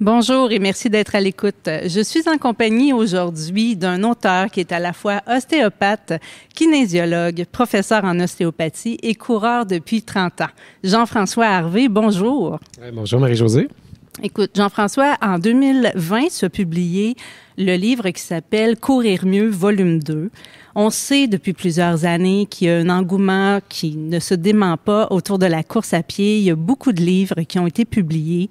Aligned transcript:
Bonjour 0.00 0.52
et 0.52 0.60
merci 0.60 0.88
d'être 0.90 1.16
à 1.16 1.20
l'écoute. 1.20 1.68
Je 1.84 2.00
suis 2.04 2.28
en 2.28 2.38
compagnie 2.38 2.92
aujourd'hui 2.92 3.74
d'un 3.74 4.04
auteur 4.04 4.48
qui 4.48 4.60
est 4.60 4.70
à 4.70 4.78
la 4.78 4.92
fois 4.92 5.22
ostéopathe, 5.26 6.12
kinésiologue, 6.54 7.44
professeur 7.50 8.04
en 8.04 8.20
ostéopathie 8.20 8.96
et 9.02 9.16
coureur 9.16 9.66
depuis 9.66 10.02
30 10.02 10.42
ans. 10.42 10.50
Jean-François 10.84 11.46
Harvé, 11.46 11.88
bonjour. 11.88 12.60
bonjour 12.94 13.18
Marie-Josée. 13.18 13.66
Écoute, 14.22 14.52
Jean-François, 14.54 15.16
en 15.20 15.40
2020 15.40 16.30
se 16.30 16.46
publié 16.46 17.16
le 17.56 17.74
livre 17.74 18.08
qui 18.10 18.22
s'appelle 18.22 18.76
Courir 18.78 19.26
mieux, 19.26 19.48
volume 19.48 20.00
2. 20.00 20.30
On 20.76 20.90
sait 20.90 21.26
depuis 21.26 21.54
plusieurs 21.54 22.04
années 22.04 22.46
qu'il 22.48 22.68
y 22.68 22.70
a 22.70 22.78
un 22.78 22.88
engouement 22.88 23.58
qui 23.68 23.96
ne 23.96 24.20
se 24.20 24.34
dément 24.34 24.76
pas 24.76 25.08
autour 25.10 25.40
de 25.40 25.46
la 25.46 25.64
course 25.64 25.92
à 25.92 26.04
pied. 26.04 26.38
Il 26.38 26.44
y 26.44 26.50
a 26.50 26.56
beaucoup 26.56 26.92
de 26.92 27.00
livres 27.00 27.42
qui 27.42 27.58
ont 27.58 27.66
été 27.66 27.84
publiés. 27.84 28.48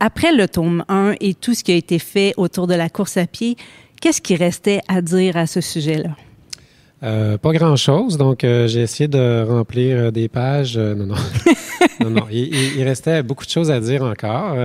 Après 0.00 0.32
le 0.32 0.48
tome 0.48 0.84
1 0.88 1.14
et 1.20 1.34
tout 1.34 1.54
ce 1.54 1.64
qui 1.64 1.72
a 1.72 1.76
été 1.76 1.98
fait 1.98 2.34
autour 2.36 2.66
de 2.66 2.74
la 2.74 2.88
course 2.88 3.16
à 3.16 3.26
pied, 3.26 3.56
qu'est-ce 4.00 4.20
qui 4.20 4.36
restait 4.36 4.80
à 4.88 5.00
dire 5.00 5.36
à 5.36 5.46
ce 5.46 5.60
sujet-là? 5.60 6.10
Euh, 7.04 7.36
pas 7.36 7.52
grand-chose. 7.52 8.16
Donc, 8.16 8.44
euh, 8.44 8.66
j'ai 8.66 8.80
essayé 8.80 9.08
de 9.08 9.44
remplir 9.46 9.96
euh, 9.96 10.10
des 10.10 10.28
pages. 10.28 10.78
non, 10.78 11.06
non. 11.06 11.14
non, 12.00 12.10
non. 12.10 12.26
Il, 12.30 12.82
restait 12.82 13.22
beaucoup 13.22 13.44
de 13.44 13.50
choses 13.50 13.70
à 13.70 13.80
dire 13.80 14.02
encore. 14.02 14.56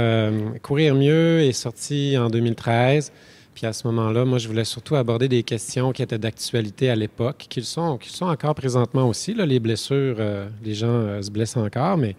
Courir 0.62 0.96
mieux 0.96 1.42
est 1.42 1.52
sorti 1.52 2.18
en 2.18 2.30
2013. 2.30 3.12
Puis 3.54 3.66
à 3.66 3.74
ce 3.74 3.86
moment-là, 3.88 4.24
moi, 4.24 4.38
je 4.38 4.48
voulais 4.48 4.64
surtout 4.64 4.96
aborder 4.96 5.28
des 5.28 5.44
questions 5.44 5.92
qui 5.92 6.02
étaient 6.02 6.18
d'actualité 6.18 6.90
à 6.90 6.96
l'époque, 6.96 7.46
qui 7.50 7.62
sont, 7.62 7.98
qui 7.98 8.10
sont 8.10 8.28
encore 8.28 8.56
présentement 8.56 9.10
aussi. 9.10 9.34
Là, 9.34 9.46
les 9.46 9.60
blessures, 9.60 10.16
les 10.64 10.74
gens 10.74 11.22
se 11.22 11.30
blessent 11.30 11.58
encore, 11.58 11.98
mais 11.98 12.16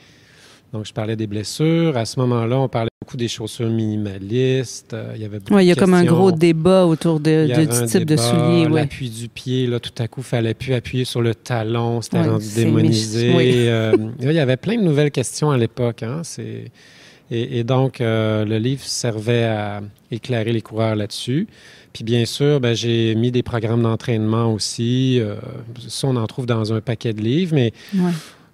donc, 0.72 0.86
je 0.86 0.92
parlais 0.92 1.16
des 1.16 1.26
blessures. 1.26 1.96
À 1.96 2.04
ce 2.04 2.20
moment-là, 2.20 2.58
on 2.58 2.68
parlait 2.68 2.90
beaucoup 3.02 3.16
des 3.16 3.26
chaussures 3.26 3.68
minimalistes. 3.68 4.94
Euh, 4.94 5.12
il 5.16 5.22
y 5.22 5.24
avait 5.24 5.40
beaucoup 5.40 5.54
ouais, 5.54 5.64
il 5.64 5.68
y 5.68 5.72
a 5.72 5.74
comme 5.74 5.94
un 5.94 6.04
gros 6.04 6.30
débat 6.30 6.86
autour 6.86 7.18
de, 7.18 7.46
du 7.52 7.86
type 7.88 8.04
de 8.04 8.16
souliers. 8.16 8.66
Ouais. 8.66 8.82
L'appui 8.82 9.10
du 9.10 9.28
pied, 9.28 9.66
là, 9.66 9.80
tout 9.80 9.90
à 10.00 10.06
coup, 10.06 10.20
il 10.20 10.24
fallait 10.24 10.54
plus 10.54 10.72
appuyer 10.74 11.04
sur 11.04 11.22
le 11.22 11.34
talon. 11.34 12.02
C'était 12.02 12.22
rendu 12.22 12.46
démonisé. 12.54 13.32
Euh, 13.68 13.96
il 14.20 14.32
y 14.32 14.38
avait 14.38 14.56
plein 14.56 14.76
de 14.76 14.82
nouvelles 14.82 15.10
questions 15.10 15.50
à 15.50 15.58
l'époque. 15.58 16.04
Hein? 16.04 16.22
Et, 16.38 17.58
et, 17.58 17.64
donc, 17.64 18.00
euh, 18.00 18.44
le 18.44 18.58
livre 18.58 18.82
servait 18.84 19.44
à 19.44 19.80
éclairer 20.12 20.52
les 20.52 20.62
coureurs 20.62 20.94
là-dessus. 20.94 21.48
Puis 21.92 22.04
bien 22.04 22.24
sûr, 22.24 22.60
ben, 22.60 22.74
j'ai 22.74 23.16
mis 23.16 23.32
des 23.32 23.42
programmes 23.42 23.82
d'entraînement 23.82 24.52
aussi. 24.52 25.20
ça, 25.88 26.06
on 26.06 26.14
en 26.14 26.26
trouve 26.28 26.46
dans 26.46 26.72
un 26.72 26.80
paquet 26.80 27.12
de 27.12 27.22
livres, 27.22 27.56
mais 27.56 27.72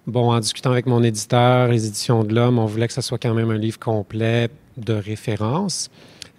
Bon, 0.07 0.31
en 0.31 0.39
discutant 0.39 0.71
avec 0.71 0.85
mon 0.85 1.03
éditeur, 1.03 1.67
les 1.67 1.85
éditions 1.85 2.23
de 2.23 2.33
l'Homme, 2.33 2.59
on 2.59 2.65
voulait 2.65 2.87
que 2.87 2.93
ce 2.93 3.01
soit 3.01 3.17
quand 3.17 3.33
même 3.33 3.51
un 3.51 3.57
livre 3.57 3.77
complet 3.77 4.47
de 4.77 4.93
référence. 4.93 5.89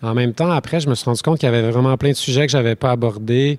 En 0.00 0.14
même 0.14 0.32
temps, 0.32 0.50
après, 0.50 0.80
je 0.80 0.88
me 0.88 0.94
suis 0.94 1.04
rendu 1.04 1.20
compte 1.20 1.38
qu'il 1.38 1.46
y 1.46 1.54
avait 1.54 1.70
vraiment 1.70 1.94
plein 1.98 2.12
de 2.12 2.16
sujets 2.16 2.46
que 2.46 2.52
j'avais 2.52 2.76
pas 2.76 2.92
abordés, 2.92 3.58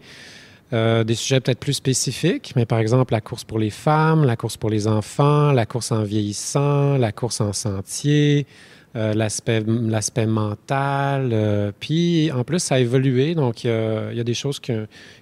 euh, 0.73 1.03
des 1.03 1.13
sujets 1.13 1.39
peut-être 1.41 1.59
plus 1.59 1.73
spécifiques, 1.73 2.53
mais 2.55 2.65
par 2.65 2.79
exemple 2.79 3.13
la 3.13 3.21
course 3.21 3.43
pour 3.43 3.59
les 3.59 3.69
femmes, 3.69 4.25
la 4.25 4.35
course 4.35 4.57
pour 4.57 4.71
les 4.71 4.87
enfants, 4.87 5.51
la 5.51 5.67
course 5.67 5.91
en 5.91 6.01
vieillissant, 6.01 6.97
la 6.97 7.11
course 7.11 7.39
en 7.39 7.53
sentier, 7.53 8.47
euh, 8.95 9.13
l'aspect, 9.13 10.25
mental. 10.25 11.29
Euh, 11.31 11.71
puis 11.79 12.31
en 12.31 12.43
plus, 12.43 12.57
ça 12.57 12.75
a 12.75 12.79
évolué. 12.79 13.35
Donc, 13.35 13.63
il 13.63 13.67
y 13.67 14.19
a, 14.19 14.23
des 14.23 14.33
choses 14.33 14.59
qui, 14.59 14.73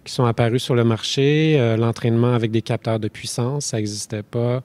qui, 0.06 0.14
sont 0.14 0.24
apparues 0.24 0.60
sur 0.60 0.74
le 0.74 0.86
marché. 0.86 1.58
Euh, 1.60 1.76
l'entraînement 1.76 2.34
avec 2.34 2.52
des 2.52 2.62
capteurs 2.62 3.00
de 3.00 3.10
puissance, 3.10 3.66
ça 3.66 3.78
n'existait 3.78 4.24
pas. 4.24 4.64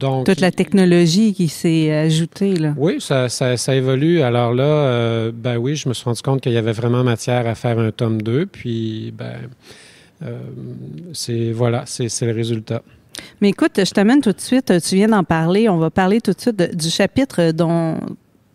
donc, 0.00 0.24
Toute 0.24 0.40
la 0.40 0.50
technologie 0.50 1.34
qui 1.34 1.48
s'est 1.48 1.92
ajoutée. 1.92 2.56
Là. 2.56 2.72
Oui, 2.78 3.02
ça, 3.02 3.28
ça, 3.28 3.58
ça 3.58 3.74
évolue. 3.74 4.22
Alors 4.22 4.54
là, 4.54 5.30
ben 5.30 5.58
oui, 5.58 5.76
je 5.76 5.86
me 5.86 5.92
suis 5.92 6.04
rendu 6.04 6.22
compte 6.22 6.40
qu'il 6.40 6.52
y 6.52 6.56
avait 6.56 6.72
vraiment 6.72 7.04
matière 7.04 7.46
à 7.46 7.54
faire 7.54 7.78
un 7.78 7.90
tome 7.90 8.22
2. 8.22 8.46
Puis, 8.46 9.12
ben, 9.14 9.50
c'est 11.12 11.52
voilà, 11.52 11.84
c'est 11.84 12.22
le 12.22 12.32
résultat. 12.32 12.82
Mais 13.40 13.50
écoute, 13.50 13.72
je 13.84 13.90
t'amène 13.90 14.20
tout 14.20 14.32
de 14.32 14.40
suite, 14.40 14.72
tu 14.82 14.96
viens 14.96 15.08
d'en 15.08 15.24
parler, 15.24 15.68
on 15.68 15.78
va 15.78 15.90
parler 15.90 16.20
tout 16.20 16.32
de 16.32 16.40
suite 16.40 16.76
du 16.76 16.90
chapitre 16.90 17.52
dont, 17.52 17.98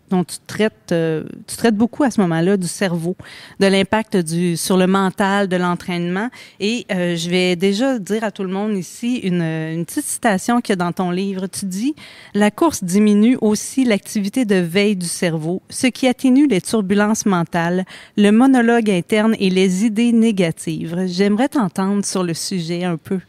dont 0.09 0.23
tu 0.23 0.37
traites, 0.47 0.91
euh, 0.91 1.23
tu 1.47 1.55
traites 1.55 1.75
beaucoup 1.75 2.03
à 2.03 2.11
ce 2.11 2.19
moment-là 2.21 2.57
du 2.57 2.67
cerveau, 2.67 3.15
de 3.59 3.67
l'impact 3.67 4.17
sur 4.55 4.77
le 4.77 4.87
mental, 4.87 5.47
de 5.47 5.55
l'entraînement. 5.55 6.29
Et 6.59 6.85
euh, 6.91 7.15
je 7.15 7.29
vais 7.29 7.55
déjà 7.55 7.99
dire 7.99 8.23
à 8.23 8.31
tout 8.31 8.43
le 8.43 8.49
monde 8.49 8.75
ici 8.77 9.17
une, 9.17 9.41
une 9.41 9.85
petite 9.85 10.05
citation 10.05 10.61
qu'il 10.61 10.73
y 10.73 10.73
a 10.73 10.75
dans 10.77 10.91
ton 10.91 11.11
livre. 11.11 11.47
Tu 11.47 11.65
dis 11.65 11.95
la 12.33 12.51
course 12.51 12.83
diminue 12.83 13.37
aussi 13.41 13.85
l'activité 13.85 14.45
de 14.45 14.55
veille 14.55 14.95
du 14.95 15.07
cerveau, 15.07 15.61
ce 15.69 15.87
qui 15.87 16.07
atténue 16.07 16.47
les 16.47 16.61
turbulences 16.61 17.25
mentales, 17.25 17.85
le 18.17 18.31
monologue 18.31 18.89
interne 18.89 19.35
et 19.39 19.49
les 19.49 19.85
idées 19.85 20.11
négatives. 20.11 21.03
J'aimerais 21.05 21.49
t'entendre 21.49 22.03
sur 22.03 22.23
le 22.23 22.33
sujet 22.33 22.83
un 22.83 22.97
peu. 22.97 23.19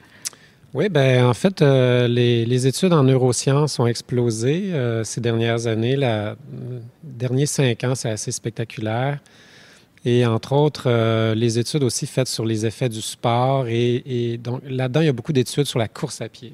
Oui, 0.73 0.89
ben 0.89 1.25
en 1.25 1.35
fait, 1.35 1.63
euh, 1.63 2.07
les, 2.07 2.67
études 2.69 2.93
en 2.93 3.03
neurosciences 3.03 3.81
ont 3.81 3.89
explosé 3.89 4.73
euh, 4.73 5.03
ces 5.03 5.21
dernières 5.21 5.67
années. 5.67 5.97
Les 5.97 6.33
derniers 7.03 7.47
cinq 7.47 7.83
ans, 7.83 7.97
c'est 7.97 8.11
assez 8.11 8.31
spectaculaire. 8.31 9.19
Et 10.05 10.25
entre 10.25 10.53
autres, 10.53 10.85
euh, 10.87 11.35
les 11.35 11.59
études 11.59 11.83
aussi 11.83 12.07
faites 12.07 12.29
sur 12.29 12.45
les 12.45 12.67
effets 12.67 12.89
du 12.89 13.03
sport. 13.03 13.67
Et 13.67 14.39
donc 14.43 14.63
là-dedans, 14.65 15.01
il 15.01 15.07
y 15.07 15.11
a 15.11 15.13
beaucoup 15.13 15.33
d'études 15.33 15.67
sur 15.67 15.81
la 15.81 15.89
course 15.89 16.21
à 16.21 16.29
pied. 16.29 16.53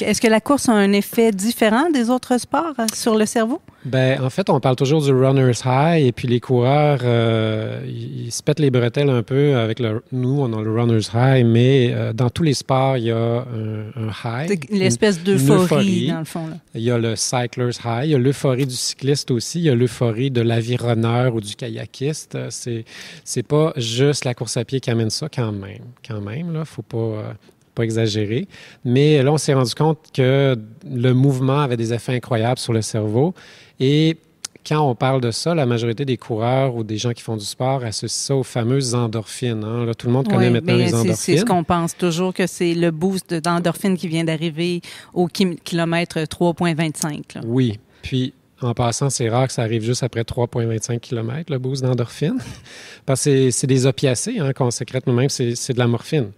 Est-ce 0.00 0.20
que 0.20 0.28
la 0.28 0.40
course 0.40 0.68
a 0.68 0.72
un 0.72 0.92
effet 0.92 1.32
différent 1.32 1.90
des 1.90 2.10
autres 2.10 2.38
sports 2.38 2.74
euh, 2.78 2.86
sur 2.92 3.16
le 3.16 3.24
cerveau? 3.24 3.60
Ben, 3.84 4.20
en 4.22 4.28
fait, 4.28 4.50
on 4.50 4.60
parle 4.60 4.76
toujours 4.76 5.02
du 5.02 5.12
runner's 5.12 5.62
high 5.64 6.04
et 6.04 6.12
puis 6.12 6.28
les 6.28 6.40
coureurs, 6.40 7.00
euh, 7.02 7.80
ils, 7.86 8.30
se 8.30 8.42
pètent 8.42 8.60
les 8.60 8.70
bretelles 8.70 9.08
un 9.08 9.22
peu 9.22 9.56
avec 9.56 9.80
le. 9.80 10.02
Nous, 10.12 10.40
on 10.40 10.52
a 10.52 10.62
le 10.62 10.72
runner's 10.72 11.10
high, 11.14 11.46
mais 11.46 11.90
euh, 11.92 12.12
dans 12.12 12.28
tous 12.28 12.42
les 12.42 12.54
sports, 12.54 12.98
il 12.98 13.04
y 13.04 13.10
a 13.10 13.44
un, 13.44 14.10
high. 14.24 14.60
L'espèce 14.70 15.22
d'euphorie, 15.22 16.08
dans 16.08 16.18
le 16.18 16.24
fond. 16.24 16.46
Là. 16.48 16.56
Il 16.74 16.82
y 16.82 16.90
a 16.90 16.98
le 16.98 17.16
cycler's 17.16 17.80
high, 17.84 18.04
il 18.04 18.10
y 18.10 18.14
a 18.14 18.18
l'euphorie 18.18 18.66
du 18.66 18.74
cycliste 18.74 19.30
aussi, 19.30 19.60
il 19.60 19.64
y 19.64 19.70
a 19.70 19.74
l'euphorie 19.74 20.30
de 20.30 20.42
l'avironneur 20.42 21.34
ou 21.34 21.40
du 21.40 21.54
kayakiste. 21.54 22.36
C'est, 22.50 22.84
c'est 23.24 23.42
pas 23.42 23.72
juste 23.76 24.26
la 24.26 24.34
course 24.34 24.58
à 24.58 24.64
pied 24.64 24.80
qui 24.80 24.90
amène 24.90 25.10
ça 25.10 25.28
quand 25.34 25.52
même. 25.52 25.84
Quand 26.06 26.20
même, 26.20 26.52
là, 26.52 26.64
faut 26.66 26.82
pas 26.82 27.34
pas 27.78 27.84
exagéré. 27.84 28.48
Mais 28.84 29.22
là, 29.22 29.32
on 29.32 29.38
s'est 29.38 29.54
rendu 29.54 29.74
compte 29.74 29.98
que 30.12 30.56
le 30.84 31.12
mouvement 31.12 31.60
avait 31.60 31.76
des 31.76 31.92
effets 31.92 32.14
incroyables 32.14 32.58
sur 32.58 32.72
le 32.72 32.82
cerveau. 32.82 33.34
Et 33.80 34.18
quand 34.66 34.80
on 34.80 34.94
parle 34.94 35.20
de 35.20 35.30
ça, 35.30 35.54
la 35.54 35.64
majorité 35.64 36.04
des 36.04 36.16
coureurs 36.16 36.74
ou 36.74 36.84
des 36.84 36.98
gens 36.98 37.12
qui 37.12 37.22
font 37.22 37.36
du 37.36 37.44
sport 37.44 37.84
associent 37.84 38.34
ça 38.34 38.36
aux 38.36 38.42
fameuses 38.42 38.94
endorphines. 38.94 39.64
Hein. 39.64 39.86
Là, 39.86 39.94
tout 39.94 40.08
le 40.08 40.12
monde 40.12 40.28
connaît 40.28 40.50
maintenant 40.50 40.76
les 40.76 40.92
endorphines. 40.92 41.14
C'est 41.14 41.36
ce 41.38 41.44
qu'on 41.44 41.64
pense 41.64 41.96
toujours 41.96 42.34
que 42.34 42.46
c'est 42.46 42.74
le 42.74 42.90
boost 42.90 43.32
d'endorphines 43.32 43.96
qui 43.96 44.08
vient 44.08 44.24
d'arriver 44.24 44.82
au 45.14 45.26
kilomètre 45.28 46.18
3,25. 46.18 47.40
Oui. 47.46 47.78
Puis, 48.02 48.34
en 48.60 48.74
passant, 48.74 49.08
c'est 49.08 49.28
rare 49.28 49.46
que 49.46 49.52
ça 49.52 49.62
arrive 49.62 49.82
juste 49.82 50.02
après 50.02 50.22
3,25 50.22 50.98
km, 50.98 51.50
le 51.50 51.58
boost 51.58 51.82
d'endorphine. 51.82 52.38
Parce 53.06 53.24
que 53.24 53.50
c'est 53.50 53.66
des 53.66 53.86
opiacés 53.86 54.38
hein, 54.38 54.52
qu'on 54.52 54.70
sécrète 54.70 55.06
nous-mêmes, 55.06 55.30
c'est 55.30 55.72
de 55.72 55.78
la 55.78 55.86
morphine. 55.86 56.32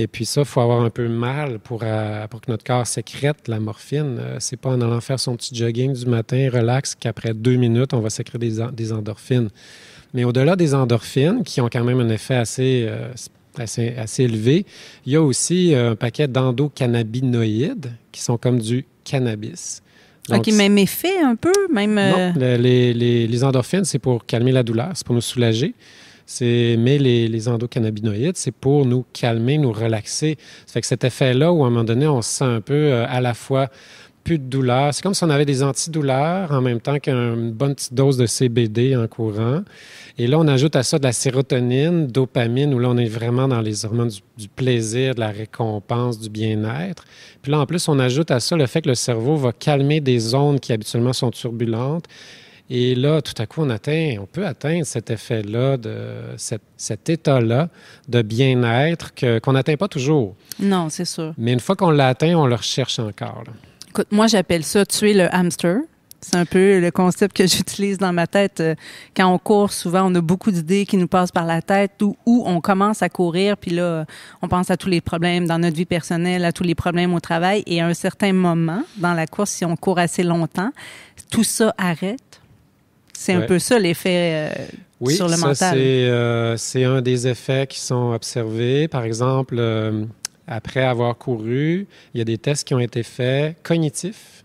Et 0.00 0.06
puis 0.06 0.24
ça, 0.24 0.40
il 0.40 0.46
faut 0.46 0.62
avoir 0.62 0.80
un 0.80 0.88
peu 0.88 1.08
mal 1.08 1.58
pour, 1.58 1.82
euh, 1.82 2.26
pour 2.26 2.40
que 2.40 2.50
notre 2.50 2.64
corps 2.64 2.86
sécrète 2.86 3.48
la 3.48 3.60
morphine. 3.60 4.16
Euh, 4.18 4.36
c'est 4.38 4.56
pas 4.56 4.70
en 4.70 4.80
allant 4.80 5.02
faire 5.02 5.20
son 5.20 5.36
petit 5.36 5.54
jogging 5.54 5.92
du 5.92 6.06
matin, 6.06 6.48
relax, 6.50 6.94
qu'après 6.94 7.34
deux 7.34 7.56
minutes, 7.56 7.92
on 7.92 8.00
va 8.00 8.08
sécréter 8.08 8.48
des, 8.48 8.64
des 8.72 8.92
endorphines. 8.94 9.50
Mais 10.14 10.24
au-delà 10.24 10.56
des 10.56 10.74
endorphines, 10.74 11.42
qui 11.44 11.60
ont 11.60 11.68
quand 11.70 11.84
même 11.84 12.00
un 12.00 12.08
effet 12.08 12.36
assez, 12.36 12.86
euh, 12.88 13.12
assez, 13.58 13.94
assez, 13.94 14.22
élevé, 14.22 14.64
il 15.04 15.12
y 15.12 15.16
a 15.16 15.22
aussi 15.22 15.74
un 15.74 15.94
paquet 15.96 16.26
d'endocannabinoïdes 16.26 17.92
qui 18.10 18.22
sont 18.22 18.38
comme 18.38 18.58
du 18.58 18.86
cannabis. 19.04 19.82
Donc, 20.30 20.48
OK, 20.48 20.54
même 20.54 20.78
effet 20.78 21.18
un 21.22 21.36
peu, 21.36 21.52
même... 21.70 21.94
Non, 21.94 22.32
les, 22.38 22.94
les, 22.94 23.26
les 23.26 23.44
endorphines, 23.44 23.84
c'est 23.84 23.98
pour 23.98 24.24
calmer 24.24 24.52
la 24.52 24.62
douleur, 24.62 24.92
c'est 24.94 25.04
pour 25.04 25.14
nous 25.14 25.20
soulager. 25.20 25.74
C'est, 26.32 26.76
mais 26.78 26.96
les, 26.96 27.26
les 27.26 27.48
endocannabinoïdes, 27.48 28.36
c'est 28.36 28.54
pour 28.54 28.86
nous 28.86 29.04
calmer, 29.12 29.58
nous 29.58 29.72
relaxer. 29.72 30.38
Ça 30.64 30.74
fait 30.74 30.80
que 30.80 30.86
cet 30.86 31.02
effet-là, 31.02 31.52
où 31.52 31.64
à 31.64 31.66
un 31.66 31.70
moment 31.70 31.82
donné, 31.82 32.06
on 32.06 32.22
se 32.22 32.30
sent 32.30 32.44
un 32.44 32.60
peu 32.60 32.72
euh, 32.72 33.04
à 33.08 33.20
la 33.20 33.34
fois 33.34 33.68
plus 34.22 34.38
de 34.38 34.44
douleur. 34.44 34.94
C'est 34.94 35.02
comme 35.02 35.12
si 35.12 35.24
on 35.24 35.30
avait 35.30 35.44
des 35.44 35.64
antidouleurs 35.64 36.52
en 36.52 36.60
même 36.60 36.80
temps 36.80 37.00
qu'une 37.00 37.50
bonne 37.50 37.74
petite 37.74 37.94
dose 37.94 38.16
de 38.16 38.26
CBD 38.26 38.94
en 38.94 39.08
courant. 39.08 39.62
Et 40.18 40.28
là, 40.28 40.38
on 40.38 40.46
ajoute 40.46 40.76
à 40.76 40.84
ça 40.84 41.00
de 41.00 41.02
la 41.02 41.10
sérotonine, 41.10 42.06
dopamine, 42.06 42.72
où 42.74 42.78
là, 42.78 42.90
on 42.90 42.96
est 42.96 43.08
vraiment 43.08 43.48
dans 43.48 43.60
les 43.60 43.84
hormones 43.84 44.12
du, 44.36 44.48
plaisir, 44.48 45.16
de 45.16 45.20
la 45.20 45.30
récompense, 45.30 46.20
du 46.20 46.30
bien-être. 46.30 47.06
Puis 47.42 47.50
là, 47.50 47.58
en 47.58 47.66
plus, 47.66 47.88
on 47.88 47.98
ajoute 47.98 48.30
à 48.30 48.38
ça 48.38 48.56
le 48.56 48.66
fait 48.66 48.82
que 48.82 48.88
le 48.88 48.94
cerveau 48.94 49.34
va 49.34 49.50
calmer 49.50 50.00
des 50.00 50.20
zones 50.20 50.60
qui 50.60 50.72
habituellement 50.72 51.12
sont 51.12 51.32
turbulentes. 51.32 52.04
Et 52.72 52.94
là, 52.94 53.20
tout 53.20 53.34
à 53.42 53.46
coup, 53.46 53.62
on 53.62 53.70
atteint, 53.70 54.14
on 54.20 54.26
peut 54.26 54.46
atteindre 54.46 54.86
cet 54.86 55.10
effet-là, 55.10 55.76
de 55.76 56.36
cet, 56.36 57.08
état-là 57.08 57.68
de 58.08 58.22
bien-être 58.22 59.12
qu'on 59.12 59.52
n'atteint 59.52 59.76
pas 59.76 59.88
toujours. 59.88 60.36
Non, 60.60 60.88
c'est 60.88 61.04
sûr. 61.04 61.34
Mais 61.36 61.52
une 61.52 61.58
fois 61.58 61.74
qu'on 61.74 61.90
l'a 61.90 62.06
atteint, 62.06 62.36
on 62.36 62.46
le 62.46 62.54
recherche 62.54 63.00
encore. 63.00 63.42
Écoute, 63.88 64.06
moi, 64.12 64.28
j'appelle 64.28 64.62
ça 64.62 64.86
tuer 64.86 65.14
le 65.14 65.34
hamster. 65.34 65.80
C'est 66.20 66.36
un 66.36 66.44
peu 66.44 66.78
le 66.78 66.92
concept 66.92 67.36
que 67.36 67.44
j'utilise 67.48 67.98
dans 67.98 68.12
ma 68.12 68.28
tête. 68.28 68.60
Euh, 68.60 68.76
quand 69.16 69.26
on 69.26 69.38
court, 69.38 69.72
souvent, 69.72 70.08
on 70.08 70.14
a 70.14 70.20
beaucoup 70.20 70.52
d'idées 70.52 70.86
qui 70.86 70.96
nous 70.96 71.08
passent 71.08 71.32
par 71.32 71.46
la 71.46 71.62
tête 71.62 72.00
ou, 72.00 72.16
on 72.46 72.60
commence 72.60 73.02
à 73.02 73.08
courir, 73.08 73.56
puis 73.56 73.72
là, 73.72 74.04
on 74.42 74.48
pense 74.48 74.70
à 74.70 74.76
tous 74.76 74.88
les 74.88 75.00
problèmes 75.00 75.46
dans 75.46 75.58
notre 75.58 75.76
vie 75.76 75.86
personnelle, 75.86 76.44
à 76.44 76.52
tous 76.52 76.62
les 76.62 76.76
problèmes 76.76 77.14
au 77.14 77.20
travail. 77.20 77.64
Et 77.66 77.80
à 77.80 77.86
un 77.86 77.94
certain 77.94 78.32
moment, 78.32 78.84
dans 78.98 79.14
la 79.14 79.26
course, 79.26 79.50
si 79.50 79.64
on 79.64 79.74
court 79.74 79.98
assez 79.98 80.22
longtemps, 80.22 80.70
tout 81.32 81.42
ça 81.44 81.74
arrête. 81.76 82.39
C'est 83.20 83.34
un 83.34 83.42
peu 83.42 83.58
ça 83.58 83.78
l'effet 83.78 84.50
euh, 85.02 85.10
sur 85.10 85.28
le 85.28 85.36
ça, 85.36 85.46
mental. 85.46 85.78
Euh, 85.78 86.56
c'est 86.56 86.84
un 86.84 87.02
des 87.02 87.28
effets 87.28 87.66
qui 87.66 87.80
sont 87.80 88.12
observés. 88.12 88.88
Par 88.88 89.04
exemple, 89.04 89.62
après 90.46 90.84
avoir 90.84 91.16
couru, 91.18 91.86
il 92.14 92.18
y 92.18 92.20
a 92.20 92.24
des 92.24 92.38
tests 92.38 92.66
qui 92.66 92.74
ont 92.74 92.80
été 92.80 93.02
faits 93.02 93.56
cognitifs 93.62 94.40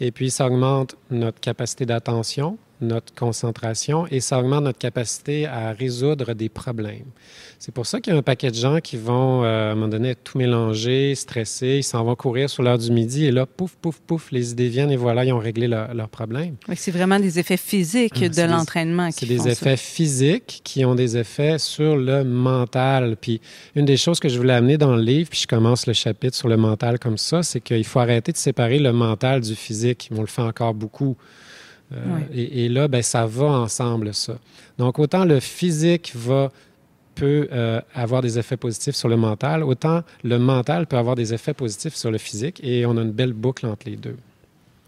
et 0.00 0.10
puis, 0.12 0.30
ça 0.30 0.46
augmente 0.46 0.96
notre 1.10 1.40
capacité 1.40 1.84
d'attention, 1.84 2.56
notre 2.80 3.14
concentration 3.14 4.06
et 4.10 4.20
ça 4.20 4.38
augmente 4.38 4.64
notre 4.64 4.78
capacité 4.78 5.46
à 5.46 5.72
résoudre 5.72 6.34
des 6.34 6.48
problèmes. 6.48 7.10
C'est 7.58 7.72
pour 7.74 7.86
ça 7.86 8.00
qu'il 8.00 8.12
y 8.12 8.16
a 8.16 8.18
un 8.18 8.22
paquet 8.22 8.50
de 8.50 8.56
gens 8.56 8.80
qui 8.80 8.96
vont, 8.96 9.44
euh, 9.44 9.68
à 9.68 9.72
un 9.72 9.74
moment 9.74 9.88
donné, 9.88 10.14
tout 10.14 10.38
mélanger, 10.38 11.14
stressés, 11.14 11.76
ils 11.78 11.84
s'en 11.84 12.02
vont 12.04 12.14
courir 12.14 12.48
sur 12.48 12.62
l'heure 12.62 12.78
du 12.78 12.90
midi 12.90 13.26
et 13.26 13.30
là, 13.30 13.44
pouf, 13.44 13.76
pouf, 13.76 14.00
pouf, 14.00 14.32
les 14.32 14.52
idées 14.52 14.68
viennent 14.68 14.90
et 14.90 14.96
voilà, 14.96 15.24
ils 15.24 15.32
ont 15.32 15.38
réglé 15.38 15.68
leurs 15.68 15.92
leur 15.94 16.08
problème. 16.08 16.56
C'est 16.74 16.90
vraiment 16.90 17.20
des 17.20 17.38
effets 17.38 17.56
physiques 17.56 18.18
de 18.18 18.42
l'entraînement. 18.42 19.10
C'est 19.12 19.26
des 19.26 19.48
effets 19.48 19.76
physiques 19.76 20.62
qui 20.64 20.84
ont 20.84 20.94
des 20.94 21.16
effets 21.16 21.58
sur 21.58 21.96
le 21.96 22.24
mental. 22.24 23.16
Puis 23.20 23.40
une 23.74 23.84
des 23.84 23.96
choses 23.96 24.20
que 24.20 24.28
je 24.28 24.38
voulais 24.38 24.54
amener 24.54 24.78
dans 24.78 24.96
le 24.96 25.02
livre, 25.02 25.30
puis 25.30 25.40
je 25.40 25.46
commence 25.46 25.86
le 25.86 25.92
chapitre 25.92 26.36
sur 26.36 26.48
le 26.48 26.56
mental 26.56 26.98
comme 26.98 27.18
ça, 27.18 27.42
c'est 27.42 27.60
qu'il 27.60 27.84
faut 27.84 28.00
arrêter 28.00 28.32
de 28.32 28.36
séparer 28.36 28.78
le 28.78 28.92
mental 28.92 29.40
du 29.40 29.54
physique. 29.54 30.10
On 30.16 30.20
le 30.20 30.26
fait 30.26 30.42
encore 30.42 30.74
beaucoup. 30.74 31.16
Euh, 31.92 32.20
et, 32.32 32.68
là, 32.68 32.88
ben, 32.88 33.02
ça 33.02 33.26
va 33.26 33.46
ensemble, 33.46 34.14
ça. 34.14 34.38
Donc, 34.78 34.98
autant 34.98 35.24
le 35.24 35.40
physique 35.40 36.12
va 36.14 36.50
peut 37.16 37.48
euh, 37.52 37.80
avoir 37.94 38.22
des 38.22 38.38
effets 38.38 38.56
positifs 38.56 38.94
sur 38.94 39.08
le 39.08 39.16
mental, 39.16 39.62
autant 39.62 40.02
le 40.24 40.38
mental 40.38 40.86
peut 40.86 40.96
avoir 40.96 41.16
des 41.16 41.34
effets 41.34 41.52
positifs 41.52 41.94
sur 41.94 42.10
le 42.10 42.18
physique 42.18 42.60
et 42.62 42.86
on 42.86 42.96
a 42.96 43.02
une 43.02 43.10
belle 43.10 43.34
boucle 43.34 43.66
entre 43.66 43.90
les 43.90 43.96
deux. 43.96 44.16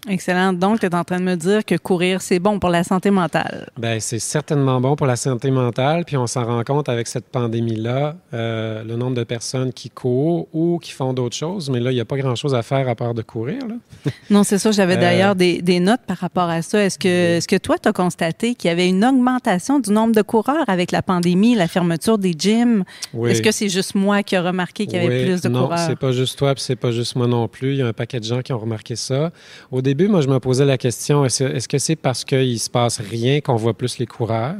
Excellent. 0.09 0.53
Donc, 0.53 0.81
tu 0.81 0.87
es 0.87 0.95
en 0.97 1.05
train 1.05 1.19
de 1.19 1.25
me 1.25 1.37
dire 1.37 1.65
que 1.65 1.77
courir, 1.77 2.23
c'est 2.23 2.41
bon 2.41 2.59
pour 2.59 2.71
la 2.71 2.83
santé 2.83 3.13
mentale. 3.13 3.71
Bien, 3.79 4.01
c'est 4.01 4.19
certainement 4.19 4.81
bon 4.81 4.97
pour 4.97 5.07
la 5.07 5.15
santé 5.15 5.53
mentale. 5.53 6.05
Puis 6.05 6.17
on 6.17 6.27
s'en 6.27 6.45
rend 6.45 6.65
compte 6.65 6.89
avec 6.89 7.07
cette 7.07 7.27
pandémie-là, 7.27 8.17
euh, 8.35 8.83
le 8.83 8.97
nombre 8.97 9.15
de 9.15 9.23
personnes 9.23 9.73
qui 9.73 9.91
courent 9.91 10.49
ou 10.53 10.81
qui 10.83 10.91
font 10.91 11.13
d'autres 11.13 11.37
choses. 11.37 11.71
Mais 11.71 11.79
là, 11.79 11.93
il 11.93 11.95
n'y 11.95 12.01
a 12.01 12.05
pas 12.05 12.17
grand-chose 12.17 12.53
à 12.53 12.63
faire 12.63 12.89
à 12.89 12.97
part 12.97 13.15
de 13.15 13.23
courir. 13.23 13.61
non, 14.31 14.43
c'est 14.43 14.59
ça. 14.59 14.73
J'avais 14.73 14.97
euh, 14.97 15.01
d'ailleurs 15.01 15.37
des, 15.37 15.81
notes 15.81 16.01
par 16.05 16.17
rapport 16.17 16.49
à 16.49 16.63
ça. 16.63 16.83
Est-ce 16.83 16.99
que, 16.99 17.37
est-ce 17.37 17.47
que 17.47 17.57
toi, 17.57 17.77
tu 17.79 17.89
as 17.89 17.93
constaté 17.93 18.57
qu'il 18.57 18.69
y 18.69 18.73
avait 18.73 18.89
une 18.89 19.05
augmentation 19.05 19.79
du 19.79 19.93
nombre 19.93 20.17
de 20.17 20.23
coureurs 20.23 20.65
avec 20.69 20.91
la 20.91 21.03
pandémie, 21.03 21.55
la 21.55 21.69
fermeture 21.69 22.19
des 22.19 22.35
gyms? 22.37 22.83
Oui. 23.15 23.31
Est-ce 23.31 23.43
que 23.43 23.53
c'est 23.53 23.69
juste 23.69 23.95
moi 23.95 24.25
qui 24.25 24.35
ai 24.35 24.41
remarqué 24.41 24.87
qu'il 24.87 25.01
y 25.01 25.07
avait 25.07 25.27
plus 25.27 25.43
de 25.43 25.49
coureurs? 25.49 25.71
Non, 25.71 25.77
c'est 25.77 25.99
pas 25.99 26.11
juste 26.11 26.37
toi, 26.37 26.57
puis 26.57 26.65
c'est 26.65 26.75
pas 26.75 26.91
juste 26.91 27.15
moi 27.15 27.29
non 27.29 27.47
plus. 27.47 27.75
Il 27.75 27.79
y 27.79 27.83
a 27.83 27.87
un 27.87 27.93
paquet 27.93 28.19
de 28.19 28.25
gens 28.25 28.43
qui 28.43 28.53
ont 28.53 28.59
remarqué 28.59 28.97
ça. 28.97 29.31
Au 29.71 29.81
début, 29.81 29.92
moi, 30.09 30.21
je 30.21 30.29
me 30.29 30.39
posais 30.39 30.65
la 30.65 30.79
question, 30.79 31.25
est-ce, 31.25 31.69
que 31.69 31.79
c'est 31.79 31.97
parce 31.97 32.25
qu'il 32.25 32.53
ne 32.53 32.59
se 32.59 32.71
passe 32.71 33.01
rien 33.01 33.41
qu'on 33.41 33.57
voit 33.57 33.75
plus 33.75 33.99
les 33.99 34.07
coureurs? 34.07 34.57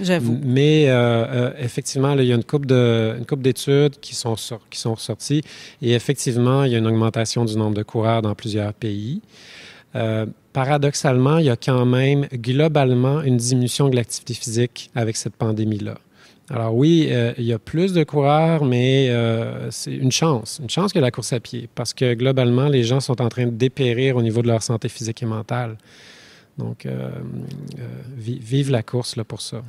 J'avoue. 0.00 0.38
Mais 0.44 0.88
euh, 0.88 0.92
euh, 0.94 1.52
effectivement, 1.58 2.12
il 2.12 2.24
y 2.24 2.32
a 2.32 2.34
une 2.34 2.44
coupe, 2.44 2.66
de, 2.66 3.16
une 3.18 3.26
coupe 3.26 3.42
d'études 3.42 3.98
qui 4.00 4.14
sont, 4.14 4.36
qui 4.70 4.78
sont 4.78 4.94
ressorties 4.94 5.42
et 5.82 5.92
effectivement, 5.94 6.64
il 6.64 6.72
y 6.72 6.74
a 6.74 6.78
une 6.78 6.86
augmentation 6.86 7.44
du 7.44 7.56
nombre 7.56 7.74
de 7.74 7.82
coureurs 7.82 8.22
dans 8.22 8.34
plusieurs 8.34 8.72
pays. 8.72 9.22
Euh, 9.96 10.26
paradoxalement, 10.52 11.38
il 11.38 11.46
y 11.46 11.50
a 11.50 11.56
quand 11.56 11.84
même 11.84 12.26
globalement 12.32 13.22
une 13.22 13.36
diminution 13.36 13.88
de 13.88 13.96
l'activité 13.96 14.34
physique 14.34 14.90
avec 14.94 15.16
cette 15.16 15.36
pandémie-là. 15.36 15.98
Alors 16.54 16.76
oui, 16.76 17.08
euh, 17.10 17.32
il 17.36 17.46
y 17.46 17.52
a 17.52 17.58
plus 17.58 17.92
de 17.92 18.04
coureurs, 18.04 18.64
mais 18.64 19.08
euh, 19.10 19.72
c'est 19.72 19.92
une 19.92 20.12
chance, 20.12 20.60
une 20.62 20.70
chance 20.70 20.92
que 20.92 21.00
la 21.00 21.10
course 21.10 21.32
à 21.32 21.40
pied, 21.40 21.68
parce 21.74 21.92
que 21.92 22.14
globalement, 22.14 22.68
les 22.68 22.84
gens 22.84 23.00
sont 23.00 23.20
en 23.20 23.28
train 23.28 23.46
de 23.46 23.50
dépérir 23.50 24.16
au 24.16 24.22
niveau 24.22 24.40
de 24.40 24.46
leur 24.46 24.62
santé 24.62 24.88
physique 24.88 25.20
et 25.24 25.26
mentale. 25.26 25.76
Donc, 26.56 26.86
euh, 26.86 27.10
vive 28.16 28.70
la 28.70 28.84
course 28.84 29.16
là, 29.16 29.24
pour 29.24 29.40
ça. 29.40 29.62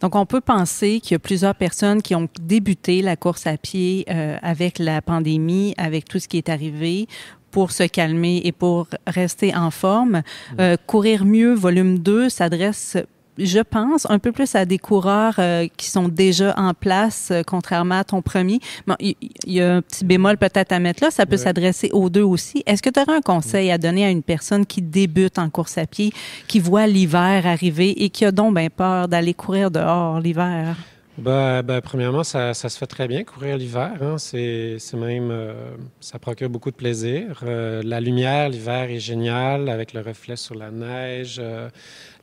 Donc, 0.00 0.14
on 0.14 0.24
peut 0.24 0.40
penser 0.40 1.00
qu'il 1.00 1.12
y 1.12 1.16
a 1.16 1.18
plusieurs 1.18 1.56
personnes 1.56 2.00
qui 2.00 2.14
ont 2.14 2.28
débuté 2.40 3.02
la 3.02 3.16
course 3.16 3.48
à 3.48 3.56
pied 3.56 4.06
avec 4.08 4.78
la 4.78 5.02
pandémie, 5.02 5.74
avec 5.78 6.04
tout 6.04 6.20
ce 6.20 6.28
qui 6.28 6.38
est 6.38 6.48
arrivé, 6.48 7.08
pour 7.50 7.72
se 7.72 7.82
calmer 7.82 8.40
et 8.44 8.52
pour 8.52 8.86
rester 9.08 9.52
en 9.54 9.72
forme. 9.72 10.22
Mm. 10.56 10.74
Courir 10.86 11.24
mieux, 11.24 11.54
volume 11.54 11.98
2, 11.98 12.28
s'adresse 12.28 12.96
je 13.40 13.60
pense, 13.60 14.08
un 14.10 14.18
peu 14.18 14.32
plus 14.32 14.54
à 14.54 14.64
des 14.64 14.78
coureurs 14.78 15.34
euh, 15.38 15.66
qui 15.76 15.86
sont 15.86 16.08
déjà 16.08 16.54
en 16.56 16.74
place, 16.74 17.28
euh, 17.30 17.42
contrairement 17.46 18.00
à 18.00 18.04
ton 18.04 18.22
premier. 18.22 18.60
Bon, 18.86 18.94
il 19.00 19.16
y, 19.46 19.60
a 19.60 19.76
un 19.76 19.82
petit 19.82 20.04
bémol 20.04 20.36
peut-être 20.36 20.72
à 20.72 20.78
mettre 20.78 21.02
là, 21.02 21.10
ça 21.10 21.26
peut 21.26 21.36
s'adresser 21.36 21.90
aux 21.92 22.10
deux 22.10 22.22
aussi. 22.22 22.62
Est-ce 22.66 22.82
que 22.82 22.90
tu 22.90 23.00
aurais 23.00 23.16
un 23.16 23.22
conseil 23.22 23.70
à 23.70 23.78
donner 23.78 24.04
à 24.04 24.10
une 24.10 24.22
personne 24.22 24.66
qui 24.66 24.82
débute 24.82 25.38
en 25.38 25.48
course 25.50 25.78
à 25.78 25.86
pied, 25.86 26.12
qui 26.46 26.60
voit 26.60 26.86
l'hiver 26.86 27.46
arriver 27.46 28.04
et 28.04 28.10
qui 28.10 28.24
a 28.24 28.32
donc 28.32 28.50
peur 28.76 29.08
d'aller 29.08 29.34
courir 29.34 29.70
dehors 29.70 30.20
l'hiver? 30.20 30.76
Ben, 31.18 31.62
ben, 31.62 31.80
premièrement, 31.80 32.24
ça, 32.24 32.54
ça, 32.54 32.68
se 32.68 32.78
fait 32.78 32.86
très 32.86 33.06
bien 33.06 33.24
courir 33.24 33.56
l'hiver. 33.56 33.92
Hein. 34.00 34.16
C'est 34.18 34.78
même, 34.94 35.30
euh, 35.30 35.52
ça 36.00 36.18
procure 36.18 36.48
beaucoup 36.48 36.70
de 36.70 36.76
plaisir. 36.76 37.42
la 37.44 38.00
lumière 38.00 38.48
l'hiver 38.48 38.90
est 38.90 39.00
géniale 39.00 39.68
avec 39.68 39.92
le 39.92 40.00
reflet 40.00 40.36
sur 40.36 40.54
la 40.54 40.70
neige 40.70 41.40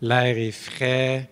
l'air 0.02 0.38
est 0.38 0.52
frais. 0.52 1.30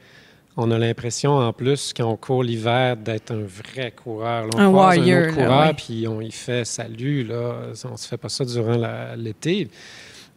On 0.58 0.72
a 0.72 0.78
l'impression, 0.78 1.34
en 1.34 1.52
plus, 1.52 1.94
quand 1.96 2.10
on 2.10 2.16
court 2.16 2.42
l'hiver, 2.42 2.96
d'être 2.96 3.32
un 3.32 3.44
vrai 3.44 3.92
coureur. 3.92 4.48
on 4.56 4.60
un 4.60 4.68
warrior, 4.68 5.28
un 5.28 5.34
coureur, 5.34 5.76
puis 5.76 6.08
on 6.08 6.22
y 6.22 6.32
fait 6.32 6.64
salut. 6.64 7.26
Là. 7.26 7.72
On 7.84 7.92
ne 7.92 7.98
se 7.98 8.08
fait 8.08 8.18
pas 8.18 8.30
ça 8.30 8.46
durant 8.46 8.78
l'été. 9.18 9.68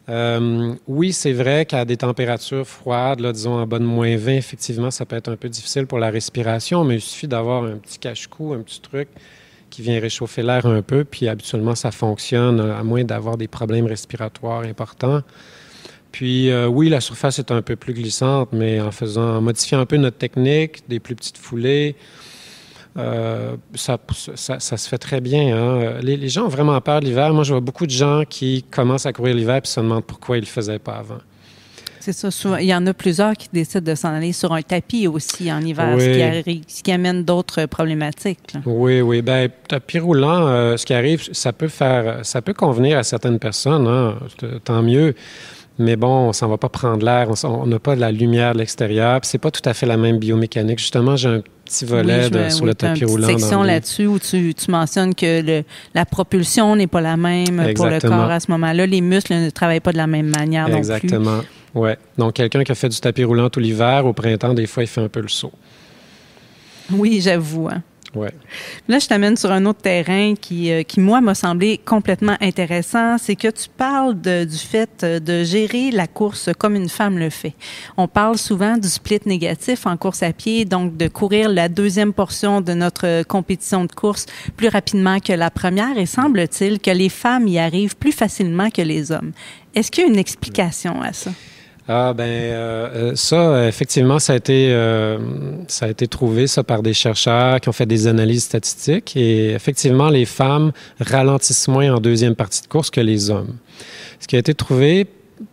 Euh, 0.09 0.73
oui, 0.87 1.13
c'est 1.13 1.33
vrai 1.33 1.65
qu'à 1.65 1.85
des 1.85 1.97
températures 1.97 2.65
froides, 2.65 3.21
disons 3.31 3.53
en 3.53 3.67
bas 3.67 3.77
de 3.77 3.83
moins 3.83 4.17
20, 4.17 4.33
effectivement, 4.33 4.89
ça 4.89 5.05
peut 5.05 5.15
être 5.15 5.29
un 5.29 5.35
peu 5.35 5.49
difficile 5.49 5.85
pour 5.85 5.99
la 5.99 6.09
respiration, 6.09 6.83
mais 6.83 6.95
il 6.95 7.01
suffit 7.01 7.27
d'avoir 7.27 7.63
un 7.63 7.77
petit 7.77 7.99
cache-cou, 7.99 8.53
un 8.53 8.61
petit 8.61 8.81
truc 8.81 9.07
qui 9.69 9.83
vient 9.83 9.99
réchauffer 9.99 10.41
l'air 10.41 10.65
un 10.65 10.81
peu, 10.81 11.03
puis 11.03 11.27
habituellement, 11.27 11.75
ça 11.75 11.91
fonctionne, 11.91 12.59
à 12.59 12.83
moins 12.83 13.03
d'avoir 13.03 13.37
des 13.37 13.47
problèmes 13.47 13.85
respiratoires 13.85 14.63
importants. 14.63 15.21
Puis 16.11 16.49
euh, 16.49 16.65
oui, 16.65 16.89
la 16.89 17.01
surface 17.01 17.37
est 17.37 17.51
un 17.51 17.61
peu 17.61 17.75
plus 17.75 17.93
glissante, 17.93 18.49
mais 18.51 18.81
en 18.81 18.91
faisant, 18.91 19.37
en 19.37 19.41
modifiant 19.41 19.79
un 19.79 19.85
peu 19.85 19.97
notre 19.97 20.17
technique, 20.17 20.81
des 20.89 20.99
plus 20.99 21.15
petites 21.15 21.37
foulées, 21.37 21.95
euh, 22.97 23.55
ça, 23.75 23.97
ça, 24.15 24.77
se 24.77 24.89
fait 24.89 24.97
très 24.97 25.21
bien. 25.21 25.55
Hein. 25.55 25.99
Les, 26.01 26.29
gens 26.29 26.45
ont 26.45 26.49
vraiment 26.49 26.79
peur 26.81 26.99
de 26.99 27.05
l'hiver. 27.05 27.33
Moi, 27.33 27.43
je 27.43 27.53
vois 27.53 27.61
beaucoup 27.61 27.85
de 27.85 27.91
gens 27.91 28.23
qui 28.27 28.63
commencent 28.63 29.05
à 29.05 29.13
courir 29.13 29.35
l'hiver 29.35 29.61
et 29.63 29.67
se 29.67 29.79
demandent 29.79 30.05
pourquoi 30.05 30.37
ils 30.37 30.41
ne 30.41 30.45
le 30.45 30.51
faisaient 30.51 30.79
pas 30.79 30.95
avant. 30.95 31.19
C'est 31.99 32.13
ça. 32.13 32.61
il 32.61 32.67
y 32.67 32.73
en 32.73 32.87
a 32.87 32.93
plusieurs 32.93 33.33
qui 33.33 33.49
décident 33.51 33.91
de 33.91 33.95
s'en 33.95 34.09
aller 34.09 34.31
sur 34.31 34.53
un 34.53 34.61
tapis 34.61 35.07
aussi 35.07 35.51
en 35.51 35.61
hiver, 35.61 35.99
ce, 35.99 36.81
qui 36.81 36.91
amène 36.91 37.23
d'autres 37.23 37.65
problématiques. 37.65 38.55
Oui, 38.65 39.01
oui. 39.01 39.21
Ben, 39.21 39.49
tapis 39.67 39.99
roulant, 39.99 40.47
euh, 40.47 40.77
ce 40.77 40.85
qui 40.85 40.93
arrive, 40.93 41.27
ça 41.33 41.51
peut 41.51 41.67
faire, 41.67 42.25
ça 42.25 42.41
peut 42.41 42.53
convenir 42.53 42.97
à 42.97 43.03
certaines 43.03 43.37
personnes. 43.37 43.87
Hein. 43.87 44.15
Tant 44.63 44.81
mieux. 44.81 45.13
Mais 45.79 45.95
bon, 45.95 46.27
on 46.27 46.33
s'en 46.33 46.49
va 46.49 46.57
pas 46.57 46.67
prendre 46.67 47.05
l'air, 47.05 47.29
on 47.45 47.65
n'a 47.65 47.79
pas 47.79 47.95
de 47.95 48.01
la 48.01 48.11
lumière 48.11 48.53
de 48.53 48.59
l'extérieur. 48.59 49.21
C'est 49.23 49.37
pas 49.37 49.49
tout 49.49 49.61
à 49.63 49.73
fait 49.73 49.85
la 49.85 49.95
même 49.95 50.17
biomécanique. 50.17 50.77
Justement, 50.77 51.15
j'ai 51.15 51.29
un 51.29 51.41
petit 51.63 51.85
volet 51.85 52.49
sur 52.51 52.65
le 52.65 52.75
tapis 52.75 53.05
roulant. 53.05 53.29
Une 53.29 53.39
section 53.39 53.63
là-dessus 53.63 54.05
où 54.05 54.19
tu, 54.19 54.53
mentionnes 54.67 55.15
que 55.15 55.63
la 55.95 56.05
propulsion 56.05 56.75
n'est 56.75 56.87
pas 56.87 56.99
la 56.99 57.15
même 57.15 57.73
pour 57.75 57.85
le 57.85 58.01
corps 58.01 58.29
à 58.29 58.41
ce 58.41 58.51
moment-là. 58.51 58.85
Les 58.85 58.99
muscles 58.99 59.33
ne 59.35 59.49
travaillent 59.49 59.79
pas 59.79 59.93
de 59.93 59.97
la 59.97 60.07
même 60.07 60.27
manière 60.27 60.67
Exactement. 60.75 61.37
non 61.37 61.39
plus. 61.39 61.79
Ouais. 61.79 61.97
Donc, 62.17 62.33
quelqu'un 62.33 62.63
qui 62.65 62.71
a 62.73 62.75
fait 62.75 62.89
du 62.89 62.99
tapis 62.99 63.23
roulant 63.23 63.49
tout 63.49 63.61
l'hiver, 63.61 64.05
au 64.05 64.11
printemps, 64.11 64.53
des 64.53 64.67
fois, 64.67 64.83
il 64.83 64.87
fait 64.87 65.01
un 65.01 65.07
peu 65.07 65.21
le 65.21 65.29
saut. 65.29 65.53
Oui, 66.91 67.21
j'avoue. 67.21 67.69
Hein. 67.69 67.83
Là, 68.87 68.99
je 68.99 69.07
t'amène 69.07 69.37
sur 69.37 69.51
un 69.51 69.65
autre 69.65 69.81
terrain 69.81 70.33
qui, 70.35 70.71
euh, 70.71 70.83
qui 70.83 70.99
moi, 70.99 71.21
m'a 71.21 71.35
semblé 71.35 71.77
complètement 71.77 72.35
intéressant. 72.41 73.17
C'est 73.17 73.35
que 73.35 73.49
tu 73.49 73.69
parles 73.69 74.19
du 74.19 74.57
fait 74.57 75.03
euh, 75.03 75.19
de 75.19 75.43
gérer 75.43 75.91
la 75.91 76.07
course 76.07 76.49
comme 76.57 76.75
une 76.75 76.89
femme 76.89 77.17
le 77.17 77.29
fait. 77.29 77.53
On 77.97 78.07
parle 78.07 78.37
souvent 78.37 78.77
du 78.77 78.87
split 78.87 79.19
négatif 79.25 79.85
en 79.85 79.95
course 79.95 80.23
à 80.23 80.33
pied, 80.33 80.65
donc 80.65 80.97
de 80.97 81.07
courir 81.07 81.49
la 81.49 81.69
deuxième 81.69 82.13
portion 82.13 82.61
de 82.61 82.73
notre 82.73 83.23
compétition 83.23 83.85
de 83.85 83.91
course 83.91 84.25
plus 84.57 84.69
rapidement 84.69 85.19
que 85.19 85.33
la 85.33 85.51
première. 85.51 85.97
Et 85.97 86.05
semble-t-il 86.05 86.79
que 86.79 86.91
les 86.91 87.09
femmes 87.09 87.47
y 87.47 87.59
arrivent 87.59 87.95
plus 87.95 88.11
facilement 88.11 88.69
que 88.69 88.81
les 88.81 89.11
hommes. 89.11 89.31
Est-ce 89.75 89.91
qu'il 89.91 90.03
y 90.03 90.07
a 90.07 90.09
une 90.09 90.17
explication 90.17 91.01
à 91.01 91.13
ça? 91.13 91.31
Ah 91.91 92.13
ben 92.13 92.23
euh, 92.23 92.89
euh, 92.93 93.15
ça, 93.15 93.67
effectivement, 93.67 94.19
ça 94.19 94.33
a 94.33 94.35
été 94.35 94.69
euh, 94.71 95.17
ça 95.67 95.87
a 95.87 95.89
été 95.89 96.07
trouvé 96.07 96.45
ça 96.45 96.63
par 96.63 96.83
des 96.83 96.93
chercheurs 96.93 97.59
qui 97.59 97.67
ont 97.67 97.71
fait 97.71 97.87
des 97.87 98.05
analyses 98.05 98.43
statistiques 98.43 99.17
et 99.17 99.53
effectivement, 99.53 100.09
les 100.09 100.25
femmes 100.25 100.71
ralentissent 100.99 101.67
moins 101.67 101.91
en 101.95 101.99
deuxième 101.99 102.35
partie 102.35 102.61
de 102.61 102.67
course 102.67 102.91
que 102.91 103.01
les 103.01 103.31
hommes. 103.31 103.55
Ce 104.19 104.27
qui 104.27 104.35
a 104.35 104.39
été 104.39 104.53
trouvé, 104.53 105.07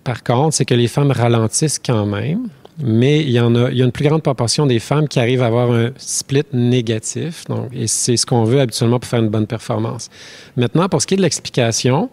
par 0.04 0.22
contre, 0.22 0.54
c'est 0.54 0.66
que 0.66 0.74
les 0.74 0.88
femmes 0.88 1.10
ralentissent 1.10 1.78
quand 1.78 2.04
même, 2.04 2.48
mais 2.80 3.20
il 3.20 3.30
y 3.30 3.40
en 3.40 3.54
a, 3.54 3.70
il 3.70 3.78
y 3.78 3.80
a 3.80 3.86
une 3.86 3.92
plus 3.92 4.06
grande 4.06 4.22
proportion 4.22 4.66
des 4.66 4.78
femmes 4.78 5.08
qui 5.08 5.18
arrivent 5.18 5.42
à 5.42 5.46
avoir 5.46 5.72
un 5.72 5.92
split 5.96 6.44
négatif. 6.52 7.44
Donc, 7.48 7.70
et 7.72 7.86
c'est 7.86 8.18
ce 8.18 8.26
qu'on 8.26 8.44
veut 8.44 8.60
habituellement 8.60 8.98
pour 9.00 9.08
faire 9.08 9.20
une 9.20 9.30
bonne 9.30 9.46
performance. 9.46 10.10
Maintenant, 10.58 10.86
pour 10.90 11.00
ce 11.00 11.06
qui 11.06 11.14
est 11.14 11.16
de 11.16 11.22
l'explication, 11.22 12.10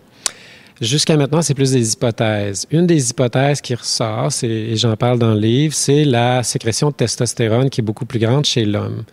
Jusqu'à 0.84 1.16
maintenant, 1.16 1.42
c'est 1.42 1.54
plus 1.54 1.72
des 1.72 1.94
hypothèses. 1.94 2.68
Une 2.70 2.86
des 2.86 3.10
hypothèses 3.10 3.62
qui 3.62 3.74
ressort, 3.74 4.32
et 4.44 4.76
j'en 4.76 4.98
parle 4.98 5.18
dans 5.18 5.34
le 5.34 5.40
livre, 5.40 5.74
c'est 5.74 6.04
la 6.04 6.44
sécrétion 6.44 6.90
de 6.90 6.94
testostérone 6.94 7.70
qui 7.70 7.80
est 7.80 7.84
beaucoup 7.84 8.06
plus 8.06 8.20
grande 8.20 8.44
chez 8.44 8.66
l'homme. 8.66 9.04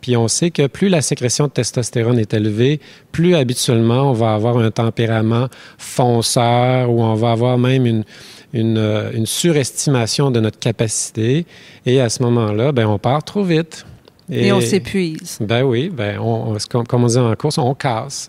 Puis 0.00 0.16
on 0.16 0.28
sait 0.28 0.52
que 0.52 0.68
plus 0.68 0.88
la 0.88 1.02
sécrétion 1.02 1.48
de 1.48 1.50
testostérone 1.50 2.20
est 2.20 2.32
élevée, 2.32 2.80
plus 3.10 3.34
habituellement 3.34 4.10
on 4.10 4.12
va 4.12 4.34
avoir 4.34 4.58
un 4.58 4.70
tempérament 4.70 5.48
fonceur 5.78 6.90
ou 6.90 7.02
on 7.02 7.14
va 7.14 7.32
avoir 7.32 7.58
même 7.58 7.86
une, 7.86 8.04
une, 8.52 8.78
euh, 8.78 9.24
surestimation 9.24 10.30
de 10.30 10.38
notre 10.38 10.60
capacité. 10.60 11.44
Et 11.86 12.00
à 12.00 12.08
ce 12.08 12.22
moment-là, 12.22 12.70
ben, 12.70 12.86
on 12.86 13.00
part 13.00 13.24
trop 13.24 13.42
vite. 13.42 13.84
Et, 14.30 14.52
on 14.52 14.60
s'épuise. 14.60 15.38
Ben 15.40 15.62
oui, 15.62 15.88
ben 15.88 16.18
on, 16.18 16.56
comme, 16.84 17.04
on 17.04 17.06
dit 17.06 17.16
en 17.18 17.34
course, 17.36 17.58
on 17.58 17.74
casse. 17.74 18.28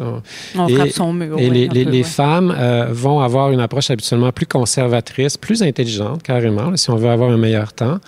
On, 0.56 0.68
frappe 0.68 0.90
son 0.90 1.14
mur. 1.14 1.38
Et 1.40 1.50
les, 1.50 2.04
femmes 2.04 2.54
euh, 2.56 2.88
vont 2.92 3.20
avoir 3.20 3.52
une 3.52 3.60
approche 3.60 3.90
habituellement 3.90 4.32
plus 4.32 4.46
conservatrice, 4.46 5.38
plus 5.38 5.64
intelligente 5.64 6.22
carrément, 6.22 6.76
si 6.78 6.90
on 6.90 6.96
veut 6.96 7.10
avoir 7.10 7.32
un 7.32 7.38
meilleur 7.38 7.74
temps. 7.74 8.00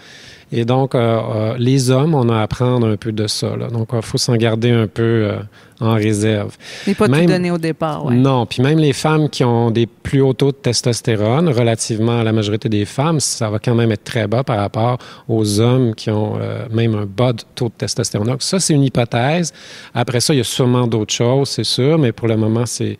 Et 0.51 0.65
donc, 0.65 0.95
euh, 0.95 0.99
euh, 0.99 1.55
les 1.57 1.91
hommes, 1.91 2.15
on 2.15 2.29
a 2.29 2.37
à 2.37 2.41
apprendre 2.41 2.87
un 2.87 2.97
peu 2.97 3.11
de 3.11 3.27
ça. 3.27 3.49
Donc, 3.71 3.89
il 3.93 4.01
faut 4.01 4.17
s'en 4.17 4.35
garder 4.35 4.71
un 4.71 4.87
peu 4.87 5.31
en 5.79 5.93
réserve. 5.93 6.57
Mais 6.87 6.93
pas 6.93 7.07
tout 7.07 7.25
donné 7.25 7.51
au 7.51 7.57
départ, 7.57 8.05
oui. 8.05 8.15
Non, 8.15 8.45
puis 8.45 8.61
même 8.61 8.79
les 8.79 8.93
femmes 8.93 9.29
qui 9.29 9.43
ont 9.43 9.71
des 9.71 9.85
plus 9.85 10.21
hauts 10.21 10.33
taux 10.33 10.51
de 10.51 10.57
testostérone, 10.57 11.49
relativement 11.49 12.19
à 12.19 12.23
la 12.23 12.33
majorité 12.33 12.67
des 12.67 12.85
femmes, 12.85 13.19
ça 13.19 13.49
va 13.49 13.59
quand 13.59 13.75
même 13.75 13.91
être 13.91 14.03
très 14.03 14.27
bas 14.27 14.43
par 14.43 14.57
rapport 14.57 14.97
aux 15.27 15.59
hommes 15.59 15.95
qui 15.95 16.09
ont 16.09 16.37
euh, 16.39 16.65
même 16.71 16.95
un 16.95 17.05
bas 17.05 17.33
taux 17.55 17.69
de 17.69 17.73
testostérone. 17.73 18.27
Donc 18.27 18.41
ça, 18.41 18.59
c'est 18.59 18.73
une 18.73 18.83
hypothèse. 18.83 19.53
Après 19.93 20.19
ça, 20.19 20.33
il 20.33 20.37
y 20.37 20.41
a 20.41 20.45
sûrement 20.45 20.87
d'autres 20.87 21.13
choses, 21.13 21.49
c'est 21.49 21.63
sûr, 21.63 21.97
mais 21.97 22.11
pour 22.11 22.27
le 22.27 22.35
moment, 22.35 22.65
c'est 22.65 22.97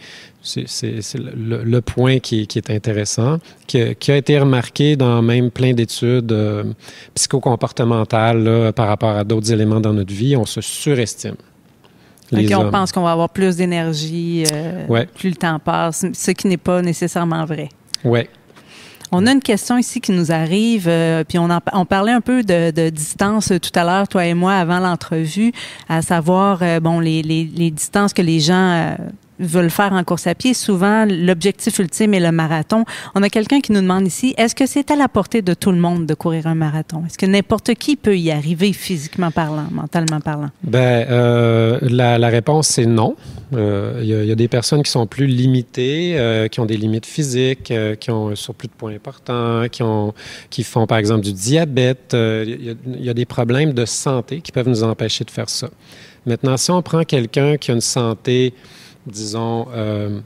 c'est 0.66 1.00
le, 1.16 1.80
point 1.82 2.20
qui, 2.20 2.42
est 2.42 2.70
intéressant, 2.70 3.40
qui, 3.68 3.80
a 3.82 4.16
été 4.16 4.40
remarqué 4.40 4.96
dans 4.96 5.22
même 5.22 5.52
plein 5.52 5.74
d'études 5.74 6.32
euh, 6.32 6.64
psychocomportementales 7.16 8.74
par 8.76 8.88
rapport 8.88 9.16
à 9.16 9.24
d'autres 9.24 9.52
éléments 9.52 9.80
dans 9.80 9.94
notre 9.94 10.14
vie. 10.14 10.36
On 10.36 10.46
se 10.46 10.62
surestime 10.62 11.36
on 12.32 12.72
pense 12.72 12.92
qu'on 12.92 13.02
va 13.02 13.12
avoir 13.12 13.30
plus 13.30 13.56
d'énergie 13.56 14.44
euh, 14.52 15.06
plus 15.16 15.30
le 15.30 15.36
temps 15.36 15.60
passe, 15.60 16.06
ce 16.14 16.32
qui 16.32 16.48
n'est 16.48 16.58
pas 16.58 16.82
nécessairement 16.82 17.46
vrai. 17.46 17.70
Oui. 18.04 18.22
On 19.12 19.26
a 19.26 19.32
une 19.32 19.42
question 19.42 19.78
ici 19.78 20.02
qui 20.02 20.12
nous 20.12 20.32
arrive, 20.32 20.88
euh, 20.88 21.24
puis 21.28 21.40
on, 21.40 21.50
on 21.74 21.86
parlait 21.86 22.12
un 22.12 22.22
peu 22.22 22.44
de, 22.44 22.90
distance 22.90 23.52
tout 23.60 23.80
à 23.80 23.84
l'heure, 23.84 24.08
toi 24.08 24.24
et 24.26 24.36
moi, 24.36 24.54
avant 24.54 24.78
l'entrevue, 24.78 25.52
à 25.88 26.04
savoir, 26.04 26.60
euh, 26.62 26.80
bon, 26.80 27.00
les, 27.00 27.24
les, 27.24 27.72
distances 27.72 28.14
que 28.14 28.22
les 28.22 28.40
gens 28.40 28.96
veulent 29.40 29.70
faire 29.70 29.94
en 29.94 30.04
course 30.04 30.28
à 30.28 30.36
pied, 30.36 30.54
souvent 30.54 31.06
l'objectif 31.06 31.80
ultime 31.80 32.14
est 32.14 32.20
le 32.20 32.32
marathon. 32.32 32.84
On 33.16 33.24
a 33.24 33.30
quelqu'un 33.30 33.62
qui 33.62 33.72
nous 33.72 33.82
demande 33.82 34.06
ici, 34.06 34.34
est-ce 34.38 34.56
que 34.56 34.66
c'est 34.66 34.92
à 34.92 34.96
la 34.96 35.08
portée 35.08 35.42
de 35.42 35.54
tout 35.54 35.72
le 35.72 35.78
monde 35.78 36.06
de 36.06 36.14
courir 36.14 36.48
un 36.48 36.56
marathon? 36.56 37.04
Est-ce 37.06 37.18
que 37.18 37.26
n'importe 37.26 37.74
qui 37.76 37.96
peut 37.96 38.18
y 38.18 38.32
arriver 38.32 38.74
physiquement 38.74 39.32
parlant, 39.32 39.68
mentalement 39.72 40.20
parlant? 40.20 40.50
Ben, 40.64 41.08
euh, 41.10 41.80
la, 41.82 42.30
réponse 42.30 42.68
c'est 42.68 42.86
non. 42.86 43.16
Il 43.52 43.58
euh, 43.58 44.04
y, 44.04 44.32
a 44.32 44.36
des 44.36 44.48
personnes 44.48 44.84
qui 44.84 44.92
sont 44.92 45.08
plus 45.08 45.26
limitées, 45.26 46.20
euh, 46.20 46.48
qui 46.48 46.60
ont 46.60 46.66
des 46.66 46.78
limites 46.78 47.08
physiques, 47.08 47.74
qui 48.00 48.12
ont 48.12 48.30
un 48.30 48.36
surplus 48.36 48.68
de 48.68 48.74
points 48.74 48.94
importants, 48.94 49.68
qui, 49.72 49.82
ont, 49.82 50.14
qui 50.50 50.64
font 50.64 50.86
par 50.86 50.98
exemple 50.98 51.22
du 51.22 51.34
diabète. 51.34 52.14
Il 52.14 52.78
y, 53.00 53.10
a 53.10 53.14
des 53.14 53.26
problèmes 53.26 53.74
de 53.74 53.86
santé 53.86 54.42
qui 54.42 54.52
peuvent 54.52 54.70
nous 54.70 54.84
empêcher 54.84 55.24
de 55.24 55.32
faire 55.32 55.50
ça. 55.50 55.70
Maintenant, 56.26 56.58
si 56.58 56.70
on 56.70 56.82
prend 56.82 57.04
quelqu'un 57.04 57.58
qui 57.58 57.72
a 57.72 57.74
une 57.74 57.82
santé 57.82 58.54
disons, 59.06 59.68
euh, 59.74 60.20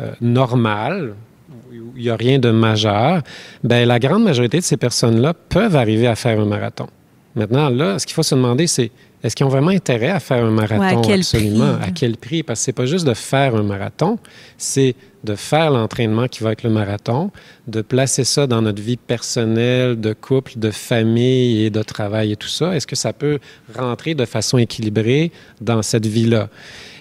euh, 0.00 0.12
normal, 0.20 1.14
où 1.50 1.92
il 1.96 2.02
n'y 2.02 2.10
a 2.10 2.16
rien 2.16 2.38
de 2.38 2.50
majeur, 2.50 3.22
ben, 3.62 3.86
la 3.86 3.98
grande 3.98 4.24
majorité 4.24 4.58
de 4.58 4.64
ces 4.64 4.76
personnes-là 4.76 5.34
peuvent 5.34 5.76
arriver 5.76 6.06
à 6.06 6.16
faire 6.16 6.40
un 6.40 6.44
marathon. 6.44 6.88
Maintenant, 7.34 7.68
là, 7.68 7.98
ce 7.98 8.06
qu'il 8.06 8.14
faut 8.14 8.22
se 8.22 8.34
demander, 8.34 8.66
c'est 8.66 8.90
est-ce 9.26 9.34
qu'ils 9.34 9.46
ont 9.46 9.50
vraiment 9.50 9.70
intérêt 9.70 10.10
à 10.10 10.20
faire 10.20 10.44
un 10.44 10.50
marathon? 10.50 11.02
absolument. 11.12 11.76
À 11.82 11.90
quel 11.90 12.16
prix? 12.16 12.42
Parce 12.42 12.60
que 12.60 12.64
c'est 12.64 12.72
pas 12.72 12.86
juste 12.86 13.06
de 13.06 13.14
faire 13.14 13.56
un 13.56 13.62
marathon, 13.62 14.18
c'est 14.56 14.94
de 15.24 15.34
faire 15.34 15.70
l'entraînement 15.70 16.28
qui 16.28 16.42
va 16.42 16.50
avec 16.50 16.62
le 16.62 16.70
marathon, 16.70 17.32
de 17.66 17.82
placer 17.82 18.22
ça 18.22 18.46
dans 18.46 18.62
notre 18.62 18.80
vie 18.80 18.96
personnelle, 18.96 20.00
de 20.00 20.12
couple, 20.12 20.52
de 20.56 20.70
famille 20.70 21.64
et 21.64 21.70
de 21.70 21.82
travail 21.82 22.32
et 22.32 22.36
tout 22.36 22.48
ça. 22.48 22.76
Est-ce 22.76 22.86
que 22.86 22.94
ça 22.94 23.12
peut 23.12 23.40
rentrer 23.76 24.14
de 24.14 24.24
façon 24.24 24.58
équilibrée 24.58 25.32
dans 25.60 25.82
cette 25.82 26.06
vie-là? 26.06 26.48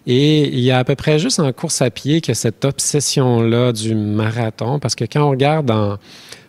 Et 0.07 0.47
il 0.47 0.59
y 0.59 0.71
a 0.71 0.79
à 0.79 0.83
peu 0.83 0.95
près 0.95 1.19
juste 1.19 1.39
en 1.39 1.51
course 1.53 1.81
à 1.81 1.89
pied 1.89 2.21
que 2.21 2.33
cette 2.33 2.65
obsession-là 2.65 3.71
du 3.71 3.93
marathon, 3.95 4.79
parce 4.79 4.95
que 4.95 5.05
quand 5.05 5.21
on 5.21 5.29
regarde, 5.29 5.69
en, 5.69 5.97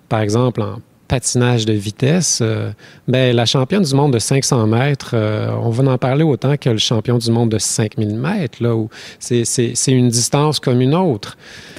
par 0.09 0.21
exemple, 0.21 0.62
en 0.62 0.80
patinage 1.06 1.64
de 1.66 1.72
vitesse, 1.72 2.40
euh, 2.42 2.70
ben, 3.08 3.34
la 3.34 3.46
championne 3.46 3.82
du 3.82 3.94
monde 3.94 4.12
de 4.12 4.18
500 4.18 4.66
mètres, 4.66 5.12
euh, 5.14 5.48
on 5.62 5.70
va 5.70 5.92
en 5.92 5.98
parler 5.98 6.25
autant 6.25 6.56
que 6.56 6.70
le 6.70 6.78
champion 6.78 7.18
du 7.18 7.30
monde 7.30 7.50
de 7.50 7.58
5000 7.58 8.16
mètres, 8.16 8.62
là, 8.62 8.75
où 8.75 8.88
c'est 9.18 9.72
une 9.88 10.08
distance 10.08 10.60
comme 10.60 10.80
une 10.80 10.94
autre. 10.94 11.36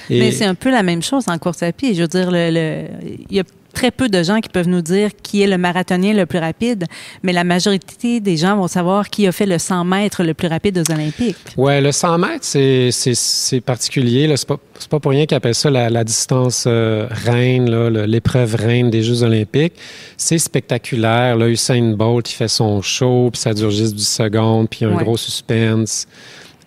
Mais 0.09 0.31
c'est 0.31 0.45
un 0.45 0.55
peu 0.55 0.71
la 0.71 0.83
même 0.83 1.01
chose 1.01 1.25
en 1.27 1.37
course 1.37 1.63
à 1.63 1.71
pied. 1.71 1.93
Je 1.93 2.01
veux 2.01 2.07
dire, 2.07 2.31
le, 2.31 2.49
le, 2.49 2.85
y 3.29 3.39
a 3.39 3.43
très 3.77 3.91
peu 3.91 4.09
de 4.09 4.23
gens 4.23 4.39
qui 4.39 4.49
peuvent 4.49 4.67
nous 4.67 4.81
dire 4.81 5.11
qui 5.21 5.43
est 5.43 5.47
le 5.47 5.59
marathonien 5.59 6.11
le 6.13 6.25
plus 6.25 6.39
rapide, 6.39 6.85
mais 7.21 7.31
la 7.31 7.43
majorité 7.43 8.19
des 8.19 8.35
gens 8.35 8.57
vont 8.57 8.67
savoir 8.67 9.11
qui 9.11 9.27
a 9.27 9.31
fait 9.31 9.45
le 9.45 9.59
100 9.59 9.85
mètres 9.85 10.23
le 10.23 10.33
plus 10.33 10.47
rapide 10.47 10.79
aux 10.79 10.91
Olympiques. 10.91 11.37
Oui, 11.57 11.79
le 11.79 11.91
100 11.91 12.17
mètres, 12.17 12.43
c'est 12.43 13.61
particulier. 13.63 14.33
C'est 14.35 14.47
pas, 14.47 14.57
pas 14.89 14.99
pour 14.99 15.11
rien 15.11 15.27
qu'ils 15.27 15.37
appellent 15.37 15.53
ça 15.53 15.69
la, 15.69 16.03
distance 16.03 16.63
euh, 16.65 17.05
reine, 17.11 17.69
l'épreuve 18.05 18.55
reine 18.55 18.89
des 18.89 19.03
Jeux 19.03 19.21
olympiques. 19.21 19.73
C'est 20.17 20.39
spectaculaire. 20.39 21.35
Là, 21.35 21.47
Usain 21.47 21.93
Bolt, 21.93 22.31
il 22.31 22.33
fait 22.33 22.47
son 22.47 22.81
show, 22.81 23.29
puis 23.31 23.39
ça 23.39 23.53
dure 23.53 23.69
juste 23.69 23.93
10 23.93 24.07
secondes, 24.07 24.69
puis 24.69 24.79
il 24.81 24.87
y 24.87 24.91
a 24.91 24.95
un 24.95 25.03
gros 25.03 25.17
suspense. 25.17 26.07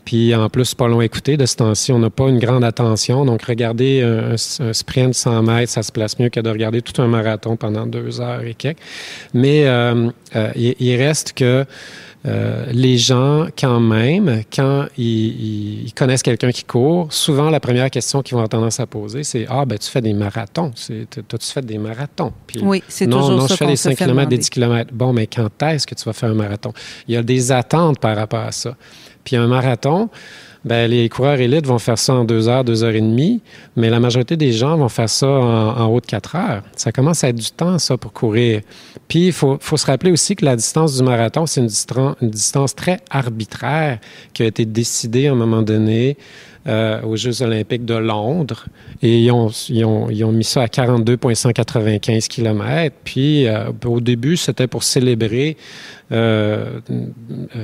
Puis 0.05 0.35
en 0.35 0.49
plus, 0.49 0.75
pas 0.75 0.89
long 0.89 1.01
à 1.01 1.05
écouter. 1.05 1.37
De 1.37 1.47
ce 1.47 1.57
temps-ci, 1.57 1.93
on 1.93 1.99
n'a 1.99 2.11
pas 2.11 2.29
une 2.29 2.39
grande 2.39 2.65
attention. 2.65 3.25
Donc, 3.25 3.43
regarder 3.43 4.03
un, 4.03 4.37
sprint 4.37 5.15
100 5.15 5.43
mètres, 5.43 5.73
ça 5.73 5.83
se 5.83 5.93
place 5.93 6.19
mieux 6.19 6.29
que 6.29 6.41
de 6.41 6.51
regarder 6.51 6.83
tout 6.83 7.01
un 7.01 7.07
marathon 7.07 7.57
pendant 7.57 7.87
deux 7.87 8.21
heures 8.21 8.43
et 8.43 8.55
quelques. 8.55 8.79
Mais 9.35 9.67
euh, 9.67 10.11
euh, 10.37 10.53
il, 10.57 10.97
reste 10.97 11.33
que 11.33 11.65
euh, 12.27 12.67
les 12.71 12.99
gens, 12.99 13.47
quand 13.59 13.81
même, 13.81 14.43
quand 14.55 14.87
ils, 14.99 15.91
connaissent 15.97 16.23
quelqu'un 16.23 16.51
qui 16.51 16.65
court, 16.65 17.13
souvent 17.13 17.51
la 17.51 17.61
première 17.61 17.91
question 17.91 18.23
qu'ils 18.23 18.35
vont 18.35 18.41
avoir 18.41 18.51
tendance 18.51 18.81
à 18.81 18.87
poser, 18.87 19.25
c'est 19.25 19.47
Ah, 19.49 19.65
ben 19.65 19.79
tu 19.79 19.91
fais 19.91 20.01
des 20.03 20.13
marathons. 20.13 20.73
T'as-tu 21.11 21.47
fait 21.47 21.65
des 21.65 21.79
marathons? 21.79 22.33
Puis, 22.47 22.61
oui, 22.63 22.83
c'est 22.89 23.07
toujours 23.07 23.31
Non, 23.31 23.47
je 23.47 23.55
fais 23.55 23.67
des 23.67 23.77
5 23.77 23.97
km, 23.97 24.29
des 24.29 24.39
10 24.39 24.51
km. 24.51 24.91
Bon, 24.93 25.13
mais 25.13 25.27
quand 25.27 25.63
est-ce 25.63 25.87
que 25.87 25.95
tu 25.95 26.05
vas 26.05 26.13
faire 26.13 26.31
un 26.31 26.35
marathon? 26.35 26.73
Il 27.09 27.15
y 27.15 27.17
a 27.17 27.23
des 27.23 27.53
attentes 27.53 27.99
par 27.99 28.17
rapport 28.17 28.41
à 28.41 28.53
ça. 28.53 28.77
Puis 29.25 29.37
un 29.37 29.47
marathon, 29.47 30.09
ben, 30.65 30.91
les 30.91 31.09
coureurs 31.09 31.41
élites 31.41 31.67
vont 31.67 31.79
faire 31.79 31.99
ça 31.99 32.13
en 32.15 32.25
deux 32.25 32.49
heures, 32.49 32.65
deux 32.65 32.85
heures 32.85 32.95
et 32.95 33.01
demie, 33.01 33.41
mais 33.77 33.89
la 33.89 33.99
majorité 33.99 34.37
des 34.37 34.53
gens 34.53 34.77
vont 34.77 34.91
faire 34.91 35.09
ça 35.09 35.27
en, 35.27 35.87
haut 35.87 36.01
de 36.01 36.07
quatre 36.07 36.37
heures. 36.37 36.63
Ça 36.77 36.93
commence 36.93 37.25
à 37.25 37.29
être 37.31 37.37
du 37.37 37.51
temps, 37.51 37.79
ça, 37.79 37.97
pour 37.97 38.13
courir. 38.13 38.61
Puis, 39.09 39.29
il 39.29 39.33
faut, 39.33 39.59
se 39.59 39.87
rappeler 39.87 40.13
aussi 40.13 40.37
que 40.37 40.45
la 40.45 40.57
distance 40.57 40.97
du 40.97 41.03
marathon, 41.03 41.47
c'est 41.47 41.63
une, 41.63 42.29
distance 42.29 42.75
très 42.75 43.01
arbitraire 43.09 43.99
qui 44.35 44.43
a 44.43 44.47
été 44.47 44.67
décidée 44.67 45.29
à 45.29 45.33
un 45.33 45.37
moment 45.37 45.63
donné 45.63 46.19
euh, 46.67 47.01
aux 47.03 47.17
Jeux 47.17 47.41
olympiques 47.41 47.87
de 47.87 47.95
Londres 47.95 48.67
et 49.01 49.19
ils 49.19 49.31
ont, 49.31 49.49
ils 49.71 49.83
ont, 49.85 50.11
ils 50.11 50.23
ont 50.25 50.33
mis 50.33 50.45
ça 50.45 50.61
à 50.61 50.69
42,195 50.69 52.29
km. 52.29 52.95
Puis 53.03 53.47
euh, 53.47 53.71
au 53.87 54.01
début, 54.01 54.37
c'était 54.37 54.67
pour 54.67 54.83
célébrer 54.83 55.57
euh, 56.13 56.81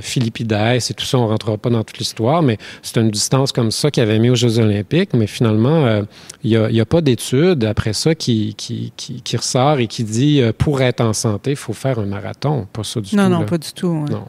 Philippides 0.00 0.52
et 0.52 0.94
tout 0.94 1.04
ça. 1.04 1.18
On 1.18 1.24
ne 1.24 1.28
rentrera 1.28 1.58
pas 1.58 1.68
dans 1.68 1.84
toute 1.84 1.98
l'histoire, 1.98 2.40
mais 2.40 2.56
c'est 2.80 2.98
une 2.98 3.10
distance 3.10 3.52
comme 3.52 3.70
ça 3.70 3.90
qu'ils 3.90 4.02
avaient 4.02 4.18
mis 4.18 4.30
aux 4.30 4.34
Jeux 4.34 4.58
olympiques. 4.60 5.12
Mais 5.12 5.26
finalement, 5.26 5.84
euh, 5.84 6.02
il 6.42 6.58
n'y 6.58 6.80
a, 6.80 6.82
a, 6.82 6.86
pas 6.86 7.02
d'étude 7.02 7.64
après 7.64 7.92
ça 7.92 8.14
qui, 8.14 8.54
qui, 8.56 8.94
qui, 8.96 9.20
qui, 9.20 9.36
ressort 9.36 9.78
et 9.78 9.88
qui 9.88 10.04
dit 10.04 10.40
pour 10.56 10.80
être 10.80 11.02
en 11.02 11.12
santé, 11.12 11.50
il 11.50 11.56
faut 11.56 11.74
faire 11.74 11.98
un 11.98 12.06
marathon. 12.06 12.66
Pas 12.72 12.82
ça 12.82 13.02
du 13.02 13.14
non, 13.14 13.24
tout. 13.24 13.28
Non, 13.30 13.38
non, 13.40 13.44
pas 13.44 13.58
du 13.58 13.72
tout. 13.74 13.88
Ouais. 13.88 14.10
Non. 14.10 14.24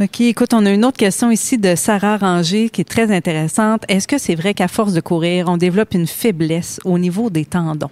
OK, 0.00 0.22
écoute, 0.22 0.52
on 0.54 0.66
a 0.66 0.72
une 0.72 0.84
autre 0.84 0.96
question 0.96 1.30
ici 1.30 1.56
de 1.56 1.76
Sarah 1.76 2.16
Ranger 2.16 2.68
qui 2.68 2.80
est 2.80 2.88
très 2.88 3.14
intéressante. 3.14 3.84
Est-ce 3.88 4.08
que 4.08 4.18
c'est 4.18 4.34
vrai 4.34 4.52
qu'à 4.52 4.66
force 4.66 4.92
de 4.92 5.00
courir, 5.00 5.46
on 5.48 5.56
développe 5.56 5.94
une 5.94 6.08
faiblesse 6.08 6.80
au 6.84 6.98
niveau 6.98 7.30
des 7.30 7.44
tendons? 7.44 7.90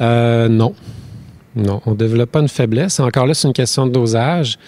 Euh, 0.00 0.48
non. 0.48 0.74
Non, 1.54 1.82
on 1.84 1.90
ne 1.90 1.96
développe 1.96 2.30
pas 2.30 2.40
une 2.40 2.48
faiblesse. 2.48 2.98
Encore 2.98 3.26
là, 3.26 3.34
c'est 3.34 3.46
une 3.46 3.52
question 3.52 3.86
de 3.86 3.92
dosage. 3.92 4.58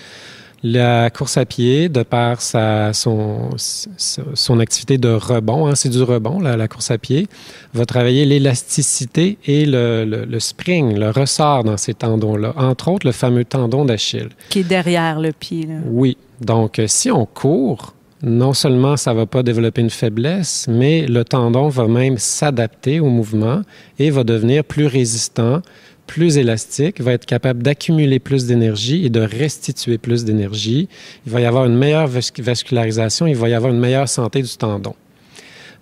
La 0.62 1.08
course 1.08 1.38
à 1.38 1.46
pied, 1.46 1.88
de 1.88 2.02
par 2.02 2.42
sa, 2.42 2.92
son, 2.92 3.48
son 3.56 4.60
activité 4.60 4.98
de 4.98 5.08
rebond, 5.08 5.66
hein, 5.66 5.74
c'est 5.74 5.88
du 5.88 6.02
rebond, 6.02 6.38
la, 6.38 6.56
la, 6.56 6.68
course 6.68 6.90
à 6.90 6.98
pied, 6.98 7.28
va 7.72 7.86
travailler 7.86 8.26
l'élasticité 8.26 9.38
et 9.46 9.64
le, 9.64 10.04
le, 10.04 10.26
le, 10.26 10.40
spring, 10.40 10.98
le 10.98 11.10
ressort 11.10 11.64
dans 11.64 11.78
ces 11.78 11.94
tendons-là. 11.94 12.52
Entre 12.56 12.88
autres, 12.88 13.06
le 13.06 13.12
fameux 13.12 13.44
tendon 13.44 13.86
d'Achille. 13.86 14.28
Qui 14.50 14.60
est 14.60 14.64
derrière 14.64 15.18
le 15.18 15.32
pied. 15.32 15.64
Là. 15.64 15.76
Oui. 15.86 16.18
Donc, 16.42 16.80
si 16.86 17.10
on 17.10 17.24
court, 17.24 17.94
non 18.22 18.52
seulement 18.52 18.96
ça 18.96 19.12
ne 19.12 19.18
va 19.18 19.26
pas 19.26 19.42
développer 19.42 19.80
une 19.80 19.90
faiblesse, 19.90 20.66
mais 20.68 21.06
le 21.06 21.24
tendon 21.24 21.68
va 21.68 21.86
même 21.86 22.18
s'adapter 22.18 23.00
au 23.00 23.06
mouvement 23.06 23.62
et 23.98 24.10
va 24.10 24.24
devenir 24.24 24.64
plus 24.64 24.86
résistant, 24.86 25.62
plus 26.10 26.38
élastique, 26.38 27.00
va 27.00 27.12
être 27.12 27.24
capable 27.24 27.62
d'accumuler 27.62 28.18
plus 28.18 28.44
d'énergie 28.44 29.06
et 29.06 29.10
de 29.10 29.20
restituer 29.20 29.96
plus 29.96 30.24
d'énergie. 30.24 30.88
Il 31.24 31.30
va 31.30 31.40
y 31.40 31.46
avoir 31.46 31.66
une 31.66 31.76
meilleure 31.76 32.08
vascularisation, 32.08 33.28
il 33.28 33.36
va 33.36 33.48
y 33.48 33.54
avoir 33.54 33.72
une 33.72 33.78
meilleure 33.78 34.08
santé 34.08 34.42
du 34.42 34.56
tendon. 34.56 34.96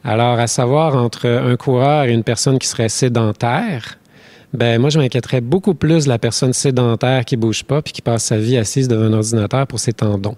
Alors, 0.05 0.39
à 0.39 0.47
savoir, 0.47 0.97
entre 0.97 1.27
un 1.27 1.57
coureur 1.57 2.05
et 2.05 2.13
une 2.13 2.25
personne 2.25 2.59
qui 2.59 2.69
serait 2.69 2.91
sédentaire, 2.91 3.99
ben 4.53 4.79
moi, 4.79 4.91
je 4.91 4.99
m'inquiéterais 4.99 5.41
beaucoup 5.41 5.73
plus 5.73 6.05
de 6.05 6.11
la 6.11 6.19
personne 6.19 6.53
sédentaire 6.53 7.25
qui 7.25 7.39
bouge 7.39 7.65
pas 7.65 7.81
puis 7.81 7.95
qui 7.95 8.03
passe 8.03 8.25
sa 8.25 8.37
vie 8.37 8.59
assise 8.59 8.87
devant 8.87 9.05
un 9.05 9.15
ordinateur 9.15 9.67
pour 9.67 9.81
ses 9.81 9.95
tendons. 9.95 10.37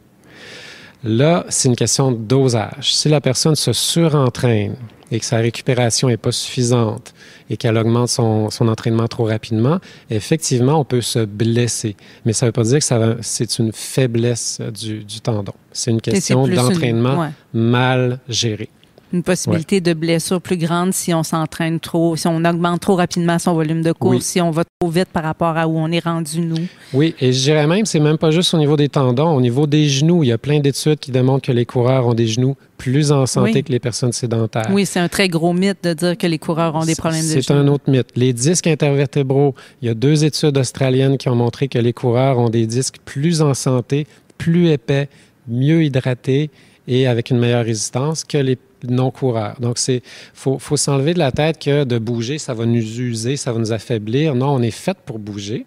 Là, 1.02 1.44
c'est 1.48 1.68
une 1.68 1.74
question 1.74 2.12
de 2.12 2.16
dosage. 2.16 2.94
Si 2.94 3.08
la 3.08 3.20
personne 3.20 3.56
se 3.56 3.72
surentraîne 3.72 4.76
et 5.10 5.18
que 5.18 5.24
sa 5.24 5.38
récupération 5.38 6.08
n'est 6.08 6.16
pas 6.16 6.32
suffisante 6.32 7.14
et 7.48 7.56
qu'elle 7.56 7.76
augmente 7.76 8.08
son, 8.08 8.50
son, 8.50 8.68
entraînement 8.68 9.08
trop 9.08 9.24
rapidement, 9.24 9.78
effectivement, 10.08 10.80
on 10.80 10.84
peut 10.84 11.00
se 11.00 11.24
blesser. 11.24 11.96
Mais 12.24 12.32
ça 12.32 12.46
ne 12.46 12.48
veut 12.48 12.52
pas 12.52 12.62
dire 12.62 12.78
que 12.78 13.16
c'est 13.22 13.58
une 13.58 13.72
faiblesse 13.72 14.60
du, 14.60 15.04
du 15.04 15.20
tendon. 15.20 15.54
C'est 15.72 15.90
une 15.90 16.00
question 16.00 16.46
d'entraînement 16.46 17.20
ouais. 17.20 17.30
mal 17.52 18.20
géré 18.28 18.68
une 19.12 19.22
possibilité 19.22 19.76
ouais. 19.76 19.80
de 19.80 19.94
blessure 19.94 20.40
plus 20.40 20.56
grande 20.56 20.92
si 20.92 21.12
on 21.14 21.22
s'entraîne 21.22 21.80
trop, 21.80 22.16
si 22.16 22.26
on 22.26 22.44
augmente 22.44 22.80
trop 22.80 22.96
rapidement 22.96 23.38
son 23.38 23.54
volume 23.54 23.82
de 23.82 23.92
course, 23.92 24.16
oui. 24.16 24.22
si 24.22 24.40
on 24.40 24.50
va 24.50 24.64
trop 24.64 24.90
vite 24.90 25.08
par 25.12 25.24
rapport 25.24 25.56
à 25.56 25.66
où 25.66 25.76
on 25.76 25.90
est 25.90 26.04
rendu 26.04 26.40
nous. 26.40 26.66
Oui, 26.92 27.14
et 27.20 27.32
je 27.32 27.42
dirais 27.42 27.66
même, 27.66 27.86
c'est 27.86 28.00
même 28.00 28.18
pas 28.18 28.30
juste 28.30 28.54
au 28.54 28.58
niveau 28.58 28.76
des 28.76 28.88
tendons, 28.88 29.34
au 29.34 29.40
niveau 29.40 29.66
des 29.66 29.88
genoux. 29.88 30.22
Il 30.22 30.28
y 30.28 30.32
a 30.32 30.38
plein 30.38 30.60
d'études 30.60 30.98
qui 30.98 31.10
démontrent 31.10 31.46
que 31.46 31.52
les 31.52 31.66
coureurs 31.66 32.06
ont 32.06 32.14
des 32.14 32.26
genoux 32.26 32.56
plus 32.78 33.12
en 33.12 33.26
santé 33.26 33.52
oui. 33.54 33.62
que 33.64 33.72
les 33.72 33.78
personnes 33.78 34.12
sédentaires. 34.12 34.68
Oui, 34.70 34.86
c'est 34.86 35.00
un 35.00 35.08
très 35.08 35.28
gros 35.28 35.52
mythe 35.52 35.84
de 35.84 35.92
dire 35.92 36.16
que 36.16 36.26
les 36.26 36.38
coureurs 36.38 36.74
ont 36.74 36.84
des 36.84 36.94
problèmes 36.94 37.22
de 37.22 37.28
genoux. 37.28 37.42
C'est 37.42 37.52
un 37.52 37.68
autre 37.68 37.90
mythe. 37.90 38.08
Les 38.16 38.32
disques 38.32 38.66
intervertébraux, 38.66 39.54
il 39.82 39.88
y 39.88 39.90
a 39.90 39.94
deux 39.94 40.24
études 40.24 40.56
australiennes 40.56 41.18
qui 41.18 41.28
ont 41.28 41.34
montré 41.34 41.68
que 41.68 41.78
les 41.78 41.92
coureurs 41.92 42.38
ont 42.38 42.48
des 42.48 42.66
disques 42.66 42.96
plus 43.04 43.42
en 43.42 43.54
santé, 43.54 44.06
plus 44.38 44.70
épais, 44.70 45.08
mieux 45.46 45.84
hydratés 45.84 46.50
et 46.88 47.06
avec 47.06 47.30
une 47.30 47.38
meilleure 47.38 47.64
résistance 47.64 48.24
que 48.24 48.38
les 48.38 48.56
non-coureurs. 48.88 49.56
Donc, 49.60 49.78
c'est 49.78 50.02
faut, 50.34 50.58
faut 50.58 50.76
s'enlever 50.76 51.14
de 51.14 51.18
la 51.18 51.32
tête 51.32 51.58
que 51.58 51.84
de 51.84 51.98
bouger, 51.98 52.38
ça 52.38 52.54
va 52.54 52.66
nous 52.66 53.00
user, 53.00 53.36
ça 53.36 53.52
va 53.52 53.58
nous 53.58 53.72
affaiblir. 53.72 54.34
Non, 54.34 54.50
on 54.50 54.62
est 54.62 54.70
fait 54.70 54.96
pour 55.04 55.18
bouger. 55.18 55.66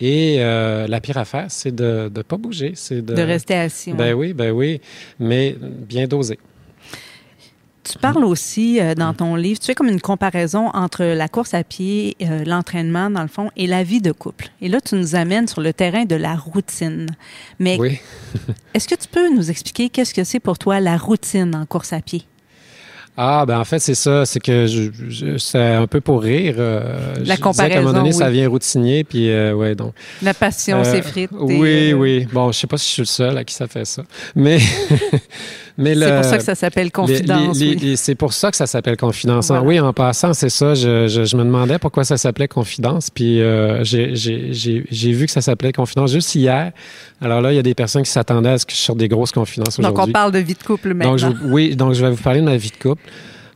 Et 0.00 0.36
euh, 0.38 0.86
la 0.86 1.00
pire 1.00 1.18
affaire, 1.18 1.46
c'est 1.48 1.74
de 1.74 2.10
ne 2.14 2.22
pas 2.22 2.38
bouger. 2.38 2.72
C'est 2.74 3.02
de, 3.02 3.14
de 3.14 3.22
rester 3.22 3.54
assis. 3.54 3.92
Ben 3.92 4.14
oui, 4.14 4.32
ben 4.32 4.50
oui, 4.50 4.80
mais 5.18 5.54
bien 5.60 6.06
dosé. 6.06 6.38
Tu 7.82 7.98
parles 7.98 8.24
aussi 8.24 8.78
euh, 8.80 8.94
dans 8.94 9.14
ton 9.14 9.36
livre, 9.36 9.58
tu 9.58 9.66
fais 9.66 9.74
comme 9.74 9.88
une 9.88 10.00
comparaison 10.00 10.68
entre 10.68 11.04
la 11.04 11.28
course 11.28 11.54
à 11.54 11.64
pied, 11.64 12.16
euh, 12.22 12.44
l'entraînement 12.44 13.10
dans 13.10 13.22
le 13.22 13.28
fond, 13.28 13.50
et 13.56 13.66
la 13.66 13.82
vie 13.82 14.00
de 14.00 14.12
couple. 14.12 14.50
Et 14.60 14.68
là, 14.68 14.80
tu 14.80 14.96
nous 14.96 15.14
amènes 15.14 15.48
sur 15.48 15.60
le 15.60 15.72
terrain 15.72 16.04
de 16.04 16.14
la 16.14 16.36
routine. 16.36 17.06
Mais 17.58 17.78
oui. 17.78 17.98
est-ce 18.74 18.86
que 18.86 18.94
tu 18.94 19.08
peux 19.08 19.34
nous 19.34 19.50
expliquer 19.50 19.88
qu'est-ce 19.88 20.14
que 20.14 20.24
c'est 20.24 20.40
pour 20.40 20.58
toi 20.58 20.80
la 20.80 20.98
routine 20.98 21.54
en 21.54 21.64
course 21.64 21.92
à 21.92 22.00
pied? 22.00 22.24
Ah, 23.16 23.44
ben 23.46 23.58
en 23.58 23.64
fait, 23.64 23.80
c'est 23.80 23.94
ça. 23.94 24.24
C'est 24.24 24.40
que 24.40 24.66
je, 24.66 24.90
je, 25.08 25.36
c'est 25.36 25.58
un 25.58 25.86
peu 25.86 26.00
pour 26.00 26.22
rire. 26.22 26.54
Euh, 26.58 27.16
la 27.22 27.34
je 27.34 27.40
comparaison. 27.40 27.76
À 27.76 27.78
un 27.78 27.82
moment 27.82 27.98
donné, 27.98 28.10
oui. 28.10 28.18
ça 28.18 28.30
vient 28.30 28.48
routinier, 28.48 29.04
puis 29.04 29.30
euh, 29.30 29.52
ouais, 29.52 29.74
donc. 29.74 29.92
La 30.22 30.32
passion 30.32 30.78
euh, 30.78 30.84
s'effrite. 30.84 31.30
Oui, 31.32 31.92
oui. 31.92 32.26
Bon, 32.32 32.50
je 32.50 32.58
sais 32.58 32.66
pas 32.66 32.78
si 32.78 32.88
je 32.88 32.92
suis 32.92 33.02
le 33.02 33.06
seul 33.06 33.36
à 33.36 33.44
qui 33.44 33.54
ça 33.54 33.66
fait 33.66 33.84
ça, 33.84 34.04
mais. 34.34 34.58
mais 35.78 35.94
c'est 35.94 36.14
pour 36.14 36.24
ça 36.24 36.38
que 36.38 36.44
ça 36.44 36.54
s'appelle 36.54 36.92
confidence. 36.92 37.58
Oui. 37.58 37.94
C'est 37.96 38.14
pour 38.14 38.32
ça 38.32 38.50
que 38.50 38.56
ça 38.56 38.66
s'appelle 38.66 38.96
confidence. 38.96 39.48
Voilà. 39.48 39.62
Oui, 39.62 39.80
en 39.80 39.92
passant, 39.92 40.34
c'est 40.34 40.48
ça. 40.48 40.74
Je, 40.74 41.08
je, 41.08 41.36
me 41.36 41.44
demandais 41.44 41.78
pourquoi 41.78 42.04
ça 42.04 42.16
s'appelait 42.16 42.48
confidence, 42.48 43.10
puis 43.10 43.40
euh, 43.40 43.82
j'ai 43.84 45.12
vu 45.12 45.26
que 45.26 45.32
ça 45.32 45.40
s'appelait 45.40 45.72
confidence 45.72 46.12
juste 46.12 46.34
hier. 46.34 46.72
Alors 47.20 47.40
là, 47.40 47.52
il 47.52 47.56
y 47.56 47.58
a 47.58 47.62
des 47.62 47.74
personnes 47.74 48.02
qui 48.02 48.10
s'attendaient 48.10 48.50
à 48.50 48.58
ce 48.58 48.66
que 48.66 48.72
je 48.72 48.78
sorte 48.78 48.98
des 48.98 49.08
grosses 49.08 49.32
confidences 49.32 49.78
aujourd'hui. 49.78 49.96
Donc 49.96 50.08
on 50.08 50.12
parle 50.12 50.32
de 50.32 50.38
vie 50.38 50.54
de 50.54 50.62
couple 50.62 50.94
maintenant. 50.94 51.16
Donc 51.16 51.18
je, 51.18 51.46
oui, 51.46 51.76
donc 51.76 51.92
je 51.92 52.04
vais 52.04 52.10
vous 52.10 52.22
parler 52.22 52.40
de 52.40 52.46
ma 52.46 52.56
vie 52.56 52.70
de 52.70 52.82
couple. 52.82 53.02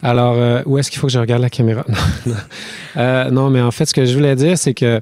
Alors, 0.03 0.35
euh, 0.37 0.61
où 0.67 0.77
est-ce 0.77 0.91
qu'il 0.91 1.01
faut 1.01 1.07
que 1.07 1.13
je 1.13 1.19
regarde 1.19 1.41
la 1.41 1.51
caméra? 1.51 1.85
Non, 2.27 2.35
non. 2.35 2.37
Euh, 2.97 3.31
non, 3.31 3.51
mais 3.51 3.61
en 3.61 3.71
fait, 3.71 3.87
ce 3.87 3.95
que 3.95 4.05
je 4.05 4.15
voulais 4.15 4.37
dire, 4.37 4.59
c'est 4.59 4.75
que 4.75 5.01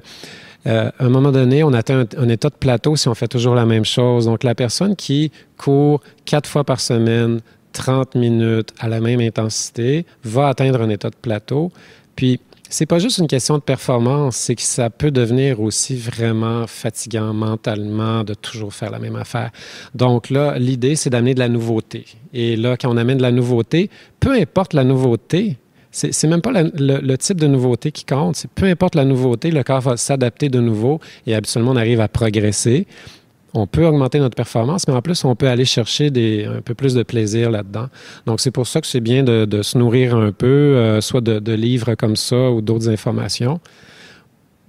euh, 0.65 0.89
à 0.97 1.05
un 1.05 1.09
moment 1.09 1.31
donné, 1.31 1.63
on 1.63 1.73
atteint 1.73 2.01
un, 2.01 2.23
un, 2.23 2.29
état 2.29 2.49
de 2.49 2.55
plateau 2.55 2.95
si 2.95 3.07
on 3.07 3.15
fait 3.15 3.27
toujours 3.27 3.55
la 3.55 3.65
même 3.65 3.85
chose. 3.85 4.25
Donc, 4.25 4.43
la 4.43 4.55
personne 4.55 4.95
qui 4.95 5.31
court 5.57 6.01
quatre 6.25 6.49
fois 6.49 6.63
par 6.63 6.79
semaine, 6.79 7.41
30 7.73 8.15
minutes 8.15 8.69
à 8.79 8.87
la 8.87 9.01
même 9.01 9.19
intensité, 9.19 10.05
va 10.23 10.47
atteindre 10.47 10.81
un 10.81 10.89
état 10.89 11.09
de 11.09 11.15
plateau. 11.15 11.71
Puis, 12.15 12.39
c'est 12.73 12.87
pas 12.87 12.97
juste 12.97 13.19
une 13.19 13.27
question 13.27 13.59
de 13.59 13.61
performance, 13.61 14.35
c'est 14.35 14.55
que 14.55 14.63
ça 14.63 14.89
peut 14.89 15.11
devenir 15.11 15.61
aussi 15.61 15.95
vraiment 15.95 16.65
fatigant 16.65 17.31
mentalement 17.31 18.23
de 18.23 18.33
toujours 18.33 18.73
faire 18.73 18.89
la 18.89 18.97
même 18.97 19.15
affaire. 19.15 19.51
Donc 19.93 20.31
là, 20.31 20.57
l'idée, 20.57 20.95
c'est 20.95 21.11
d'amener 21.11 21.35
de 21.35 21.39
la 21.39 21.49
nouveauté. 21.49 22.05
Et 22.33 22.55
là, 22.55 22.75
quand 22.75 22.89
on 22.91 22.97
amène 22.97 23.17
de 23.17 23.21
la 23.21 23.31
nouveauté, 23.31 23.91
peu 24.19 24.31
importe 24.31 24.73
la 24.73 24.83
nouveauté, 24.83 25.57
c'est 25.93 26.27
même 26.27 26.41
pas 26.41 26.51
le, 26.51 27.15
type 27.17 27.39
de 27.39 27.47
nouveauté 27.47 27.91
qui 27.91 28.03
compte, 28.03 28.45
peu 28.55 28.65
importe 28.65 28.95
la 28.95 29.05
nouveauté, 29.05 29.51
le 29.51 29.63
corps 29.63 29.81
va 29.81 29.95
s'adapter 29.95 30.49
de 30.49 30.59
nouveau 30.59 30.99
et 31.27 31.35
habituellement, 31.35 31.71
on 31.71 31.75
arrive 31.75 32.01
à 32.01 32.07
progresser. 32.07 32.87
On 33.53 33.67
peut 33.67 33.85
augmenter 33.85 34.17
notre 34.17 34.35
performance, 34.35 34.87
mais 34.87 34.95
en 34.95 35.03
plus, 35.03 35.23
on 35.23 35.35
peut 35.35 35.47
aller 35.47 35.65
chercher 35.65 36.07
un 36.47 36.61
peu 36.61 36.73
plus 36.73 36.95
de 36.95 37.03
plaisir 37.03 37.51
là-dedans. 37.51 37.87
Donc, 38.25 38.41
c'est 38.41 38.49
pour 38.49 38.65
ça 38.65 38.81
que 38.81 38.87
c'est 38.87 38.99
bien 38.99 39.21
de, 39.23 39.61
se 39.61 39.77
nourrir 39.77 40.15
un 40.15 40.31
peu, 40.31 40.47
euh, 40.47 41.01
soit 41.01 41.21
de, 41.21 41.53
livres 41.53 41.93
comme 41.93 42.15
ça 42.15 42.49
ou 42.49 42.61
d'autres 42.61 42.89
informations, 42.89 43.59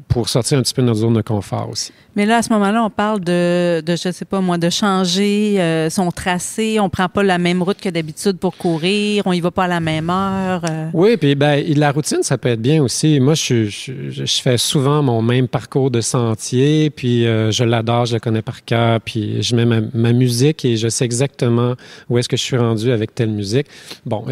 pour 0.08 0.28
sortir 0.28 0.58
un 0.58 0.62
petit 0.62 0.74
peu 0.74 0.82
de 0.82 0.86
notre 0.86 1.00
zone 1.00 1.14
de 1.14 1.22
confort 1.22 1.68
aussi. 1.70 1.92
Mais 2.16 2.26
là, 2.26 2.36
à 2.36 2.42
ce 2.42 2.52
moment-là, 2.52 2.84
on 2.84 2.90
parle 2.90 3.20
de, 3.20 3.82
de 3.84 3.96
je 3.96 4.12
sais 4.12 4.24
pas 4.24 4.40
moi, 4.40 4.58
de 4.58 4.70
changer 4.70 5.60
euh, 5.60 5.90
son 5.90 6.10
tracé. 6.12 6.78
On 6.78 6.88
prend 6.88 7.08
pas 7.08 7.24
la 7.24 7.38
même 7.38 7.62
route 7.62 7.80
que 7.80 7.88
d'habitude 7.88 8.38
pour 8.38 8.56
courir. 8.56 9.24
On 9.26 9.32
y 9.32 9.40
va 9.40 9.50
pas 9.50 9.64
à 9.64 9.68
la 9.68 9.80
même 9.80 10.10
heure. 10.10 10.62
Euh. 10.70 10.90
Oui, 10.92 11.16
puis 11.16 11.34
ben, 11.34 11.64
la 11.74 11.90
routine, 11.90 12.22
ça 12.22 12.38
peut 12.38 12.50
être 12.50 12.62
bien 12.62 12.82
aussi. 12.82 13.18
Moi, 13.18 13.34
je, 13.34 13.64
je, 13.64 14.10
je 14.10 14.40
fais 14.40 14.58
souvent 14.58 15.02
mon 15.02 15.22
même 15.22 15.48
parcours 15.48 15.90
de 15.90 16.00
sentier, 16.00 16.90
puis 16.90 17.26
euh, 17.26 17.50
je 17.50 17.64
l'adore, 17.64 18.06
je 18.06 18.14
le 18.14 18.20
connais 18.20 18.42
par 18.42 18.64
cœur, 18.64 19.00
puis 19.00 19.42
je 19.42 19.56
mets 19.56 19.66
ma, 19.66 19.80
ma, 19.92 20.12
musique 20.12 20.64
et 20.64 20.76
je 20.76 20.88
sais 20.88 21.04
exactement 21.04 21.74
où 22.08 22.18
est-ce 22.18 22.28
que 22.28 22.36
je 22.36 22.42
suis 22.42 22.56
rendu 22.56 22.92
avec 22.92 23.14
telle 23.16 23.30
musique. 23.30 23.66
Bon, 24.06 24.24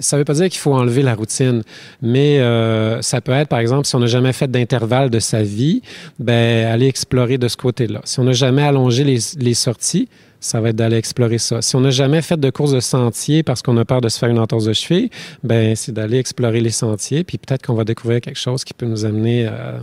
ça 0.00 0.16
veut 0.16 0.24
pas 0.24 0.34
dire 0.34 0.48
qu'il 0.48 0.60
faut 0.60 0.74
enlever 0.74 1.02
la 1.02 1.14
routine, 1.14 1.62
mais 2.02 2.40
euh, 2.40 3.02
ça 3.02 3.20
peut 3.20 3.32
être, 3.32 3.48
par 3.48 3.58
exemple, 3.58 3.86
si 3.86 3.94
on 3.94 4.00
n'a 4.00 4.06
jamais 4.06 4.32
fait 4.32 4.48
de 4.68 5.18
sa 5.18 5.42
vie, 5.42 5.82
ben 6.18 6.66
aller 6.66 6.86
explorer 6.86 7.38
de 7.38 7.48
ce 7.48 7.56
côté-là. 7.56 8.00
Si 8.04 8.20
on 8.20 8.24
n'a 8.24 8.32
jamais 8.32 8.62
allongé 8.62 9.04
les, 9.04 9.54
sorties, 9.54 10.08
ça 10.40 10.60
va 10.60 10.70
être 10.70 10.76
d'aller 10.76 10.96
explorer 10.96 11.38
ça. 11.38 11.62
Si 11.62 11.74
on 11.76 11.80
n'a 11.80 11.90
jamais 11.90 12.22
fait 12.22 12.38
de 12.38 12.50
course 12.50 12.72
de 12.72 12.80
sentier 12.80 13.42
parce 13.42 13.62
qu'on 13.62 13.76
a 13.76 13.84
peur 13.84 14.00
de 14.00 14.08
se 14.08 14.18
faire 14.18 14.28
une 14.28 14.38
entorse 14.38 14.64
de 14.64 14.72
cheville, 14.72 15.10
ben 15.42 15.74
c'est 15.74 15.92
d'aller 15.92 16.18
explorer 16.18 16.60
les 16.60 16.70
sentiers, 16.70 17.24
puis 17.24 17.38
peut-être 17.38 17.66
qu'on 17.66 17.74
va 17.74 17.84
découvrir 17.84 18.20
quelque 18.20 18.38
chose 18.38 18.64
qui 18.64 18.74
peut 18.74 18.86
nous 18.86 19.04
amener 19.04 19.46
à, 19.46 19.80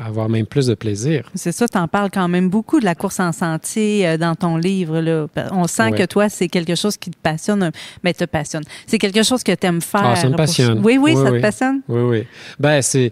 avoir 0.00 0.28
même 0.28 0.46
plus 0.46 0.66
de 0.66 0.74
plaisir. 0.74 1.30
C'est 1.34 1.52
ça, 1.52 1.66
tu 1.68 1.78
en 1.78 1.88
parles 1.88 2.10
quand 2.12 2.28
même 2.28 2.48
beaucoup 2.48 2.80
de 2.80 2.84
la 2.84 2.94
course 2.94 3.20
en 3.20 3.32
sentier 3.32 4.06
euh, 4.06 4.16
dans 4.16 4.34
ton 4.34 4.56
livre. 4.56 5.00
Là. 5.00 5.26
On 5.52 5.66
sent 5.66 5.92
que 5.92 6.04
toi, 6.04 6.28
c'est 6.28 6.48
quelque 6.48 6.74
chose 6.74 6.96
qui 6.96 7.10
te 7.10 7.16
passionne, 7.16 7.70
mais 8.02 8.12
te 8.12 8.24
passionne. 8.24 8.64
C'est 8.86 8.98
quelque 8.98 9.22
chose 9.22 9.42
que 9.42 9.52
tu 9.52 9.66
aimes 9.66 9.80
faire. 9.80 10.04
Ah, 10.04 10.16
ça 10.16 10.28
me 10.28 10.36
passionne. 10.36 10.80
Oui, 10.84 10.98
oui, 11.00 11.14
ça 11.16 11.30
te 11.30 11.40
passionne? 11.40 11.80
Oui, 11.88 12.02
oui. 12.02 12.26
Ben, 12.58 12.82
c'est 12.82 13.10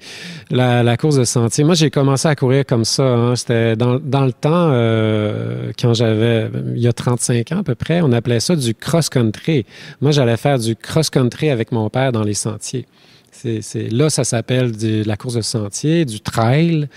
la, 0.51 0.97
course 0.97 1.17
de 1.17 1.25
sentier. 1.25 1.65
Moi, 1.65 1.75
j'ai 1.75 1.91
commencé 1.91 2.29
à 2.29 2.37
courir 2.37 2.65
comme 2.67 2.85
ça. 2.85 3.05
Hein. 3.05 3.37
C'était 3.37 3.77
dans, 3.77 3.99
dans, 3.99 4.25
le 4.25 4.33
temps, 4.33 4.71
euh, 4.73 5.73
quand 5.79 5.95
j'avais, 5.95 6.51
il 6.75 6.81
y 6.81 6.87
a 6.87 6.93
35 6.93 7.53
ans 7.53 7.59
à 7.59 7.63
peu 7.63 7.75
près, 7.75 8.01
on 8.03 8.13
appelait 8.13 8.41
ça 8.41 8.55
du 8.55 8.75
cross-country. 8.75 9.67
Moi, 10.01 10.13
j'allais 10.13 10.37
faire 10.37 10.59
du 10.59 10.77
cross-country 10.77 11.51
avec 11.51 11.73
mon 11.73 11.89
père 11.91 12.13
dans 12.13 12.23
les 12.23 12.35
sentiers. 12.35 12.87
C'est, 13.33 13.89
là, 13.91 14.11
ça 14.11 14.25
s'appelle 14.25 14.73
la 15.05 15.17
course 15.17 15.35
de 15.35 15.43
sentier, 15.43 16.05
du 16.05 16.21
trail. 16.21 16.89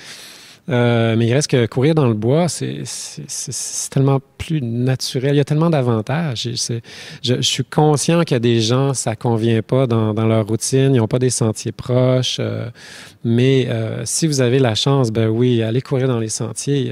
Euh, 0.68 1.16
mais 1.16 1.28
il 1.28 1.34
reste 1.34 1.52
que 1.52 1.68
courir 1.68 1.94
dans 1.94 2.08
le 2.08 2.16
bois, 2.16 2.48
c'est, 2.50 2.84
tellement 3.92 4.20
plus 4.38 4.62
naturel. 4.62 5.36
Il 5.36 5.38
y 5.38 5.40
a 5.40 5.44
tellement 5.44 5.70
d'avantages. 5.70 6.50
Je, 7.24 7.42
suis 7.42 7.64
conscient 7.64 8.24
qu'il 8.24 8.36
y 8.36 8.38
a 8.38 8.40
des 8.40 8.62
gens, 8.62 8.94
ça 8.94 9.16
convient 9.16 9.62
pas 9.62 9.86
dans, 9.86 10.14
leur 10.14 10.48
routine. 10.48 10.96
Ils 10.96 10.98
n'ont 10.98 11.08
pas 11.08 11.20
des 11.20 11.30
sentiers 11.30 11.72
proches. 11.72 12.38
Euh, 12.40 12.68
mais 13.24 13.68
euh, 13.70 14.02
si 14.06 14.26
vous 14.26 14.42
avez 14.42 14.60
la 14.60 14.76
chance, 14.76 15.12
ben 15.12 15.28
oui, 15.28 15.62
allez 15.62 15.82
courir 15.82 16.08
dans 16.08 16.20
les 16.20 16.30
sentiers. 16.30 16.92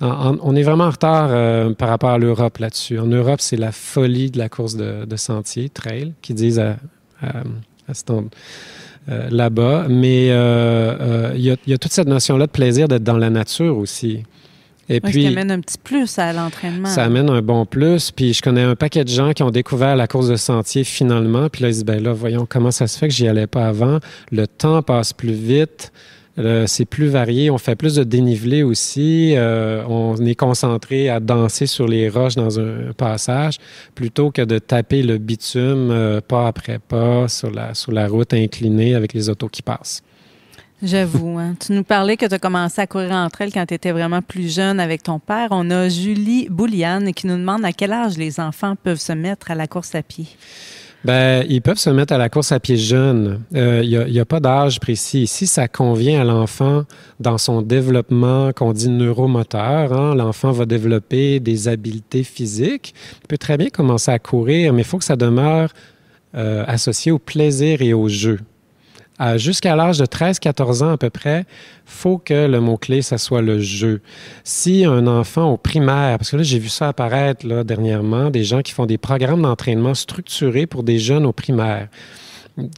on 0.00 0.56
est 0.56 0.62
vraiment 0.62 0.84
en 0.84 0.90
retard 0.90 1.74
par 1.74 1.88
rapport 1.88 2.10
à 2.10 2.18
l'Europe 2.18 2.58
là-dessus. 2.58 2.98
En 2.98 3.06
Europe, 3.06 3.40
c'est 3.40 3.56
la 3.56 3.72
folie 3.72 4.30
de 4.30 4.38
la 4.38 4.48
course 4.48 4.76
de, 4.76 5.04
de 5.04 5.16
sentiers, 5.16 5.68
trail, 5.68 6.12
qui 6.22 6.34
disent 6.34 6.60
à 6.60 6.76
euh, 9.08 9.28
là-bas. 9.30 9.86
Mais 9.88 10.30
euh, 10.30 10.34
euh, 11.00 11.32
il 11.36 11.44
y, 11.44 11.72
a 11.72 11.78
toute 11.78 11.92
cette 11.92 12.08
notion-là 12.08 12.46
de 12.46 12.50
plaisir 12.50 12.88
d'être 12.88 13.04
dans 13.04 13.18
la 13.18 13.30
nature 13.30 13.78
aussi. 13.78 14.24
Et 14.88 15.00
puis, 15.00 15.22
ça 15.22 15.28
amène 15.28 15.50
un 15.52 15.60
petit 15.60 15.78
plus 15.78 16.18
à 16.18 16.32
l'entraînement. 16.32 16.88
Ça 16.88 17.04
amène 17.04 17.30
un 17.30 17.42
bon 17.42 17.66
plus. 17.66 18.10
Puis 18.10 18.34
je 18.34 18.42
connais 18.42 18.62
un 18.62 18.74
paquet 18.74 19.04
de 19.04 19.08
gens 19.08 19.32
qui 19.32 19.44
ont 19.44 19.50
découvert 19.50 19.94
la 19.94 20.08
course 20.08 20.28
de 20.28 20.36
sentier 20.36 20.82
finalement. 20.82 21.48
Puis 21.48 21.62
là, 21.62 21.68
ils 21.68 21.74
disent, 21.74 21.84
ben 21.84 22.02
là, 22.02 22.12
voyons 22.12 22.46
comment 22.48 22.72
ça 22.72 22.88
se 22.88 22.98
fait 22.98 23.06
que 23.08 23.14
j'y 23.14 23.28
allais 23.28 23.46
pas 23.46 23.66
avant? 23.68 23.98
Le 24.32 24.46
temps 24.46 24.82
passe 24.82 25.12
plus 25.12 25.32
vite. 25.32 25.92
Euh, 26.38 26.66
c'est 26.66 26.84
plus 26.84 27.08
varié. 27.08 27.50
On 27.50 27.58
fait 27.58 27.76
plus 27.76 27.94
de 27.94 28.04
dénivelé 28.04 28.62
aussi. 28.62 29.34
Euh, 29.36 29.82
on 29.88 30.16
est 30.16 30.34
concentré 30.34 31.08
à 31.08 31.18
danser 31.18 31.66
sur 31.66 31.88
les 31.88 32.08
roches 32.08 32.34
dans 32.34 32.60
un 32.60 32.92
passage 32.96 33.56
plutôt 33.94 34.30
que 34.30 34.42
de 34.42 34.58
taper 34.58 35.02
le 35.02 35.18
bitume 35.18 35.90
euh, 35.90 36.20
pas 36.20 36.46
après 36.46 36.78
pas 36.78 37.28
sur 37.28 37.50
la, 37.50 37.74
sur 37.74 37.92
la 37.92 38.06
route 38.06 38.34
inclinée 38.34 38.94
avec 38.94 39.14
les 39.14 39.28
autos 39.30 39.48
qui 39.48 39.62
passent. 39.62 40.02
J'avoue. 40.82 41.38
Hein. 41.38 41.54
Tu 41.58 41.72
nous 41.72 41.84
parlais 41.84 42.18
que 42.18 42.26
tu 42.26 42.34
as 42.34 42.38
commencé 42.38 42.82
à 42.82 42.86
courir 42.86 43.12
entre 43.12 43.40
elles 43.40 43.52
quand 43.52 43.64
tu 43.64 43.72
étais 43.72 43.92
vraiment 43.92 44.20
plus 44.20 44.54
jeune 44.54 44.78
avec 44.78 45.02
ton 45.02 45.18
père. 45.18 45.48
On 45.52 45.70
a 45.70 45.88
Julie 45.88 46.48
Bouliane 46.50 47.14
qui 47.14 47.26
nous 47.26 47.38
demande 47.38 47.64
à 47.64 47.72
quel 47.72 47.92
âge 47.92 48.18
les 48.18 48.40
enfants 48.40 48.74
peuvent 48.76 49.00
se 49.00 49.12
mettre 49.12 49.50
à 49.50 49.54
la 49.54 49.66
course 49.66 49.94
à 49.94 50.02
pied. 50.02 50.26
Ben, 51.06 51.46
ils 51.48 51.62
peuvent 51.62 51.78
se 51.78 51.88
mettre 51.88 52.12
à 52.12 52.18
la 52.18 52.28
course 52.28 52.50
à 52.50 52.58
pied 52.58 52.76
jeune. 52.76 53.40
Il 53.52 53.58
euh, 53.58 54.08
n'y 54.08 54.18
a, 54.18 54.24
pas 54.24 54.40
d'âge 54.40 54.80
précis. 54.80 55.28
Si 55.28 55.46
ça 55.46 55.68
convient 55.68 56.20
à 56.20 56.24
l'enfant 56.24 56.82
dans 57.20 57.38
son 57.38 57.62
développement 57.62 58.52
qu'on 58.52 58.72
dit 58.72 58.88
neuromoteur, 58.88 59.92
hein, 59.92 60.16
l'enfant 60.16 60.50
va 60.50 60.66
développer 60.66 61.38
des 61.38 61.68
habiletés 61.68 62.24
physiques. 62.24 62.92
Il 63.22 63.28
peut 63.28 63.38
très 63.38 63.56
bien 63.56 63.68
commencer 63.68 64.10
à 64.10 64.18
courir, 64.18 64.72
mais 64.72 64.82
il 64.82 64.84
faut 64.84 64.98
que 64.98 65.04
ça 65.04 65.14
demeure 65.14 65.70
euh, 66.34 66.64
associé 66.66 67.12
au 67.12 67.20
plaisir 67.20 67.82
et 67.82 67.94
au 67.94 68.08
jeu 68.08 68.40
jusqu'à 69.36 69.76
l'âge 69.76 69.98
de 69.98 70.06
13-14 70.06 70.84
ans 70.84 70.92
à 70.92 70.96
peu 70.96 71.10
près, 71.10 71.44
faut 71.84 72.18
que 72.18 72.46
le 72.46 72.60
mot-clé, 72.60 73.02
ça 73.02 73.18
soit 73.18 73.42
le 73.42 73.60
jeu. 73.60 74.00
Si 74.44 74.84
un 74.84 75.06
enfant 75.06 75.52
au 75.52 75.56
primaire, 75.56 76.18
parce 76.18 76.30
que 76.30 76.36
là, 76.36 76.42
j'ai 76.42 76.58
vu 76.58 76.68
ça 76.68 76.88
apparaître 76.88 77.46
là, 77.46 77.64
dernièrement, 77.64 78.30
des 78.30 78.44
gens 78.44 78.62
qui 78.62 78.72
font 78.72 78.86
des 78.86 78.98
programmes 78.98 79.42
d'entraînement 79.42 79.94
structurés 79.94 80.66
pour 80.66 80.82
des 80.82 80.98
jeunes 80.98 81.26
au 81.26 81.32
primaire. 81.32 81.88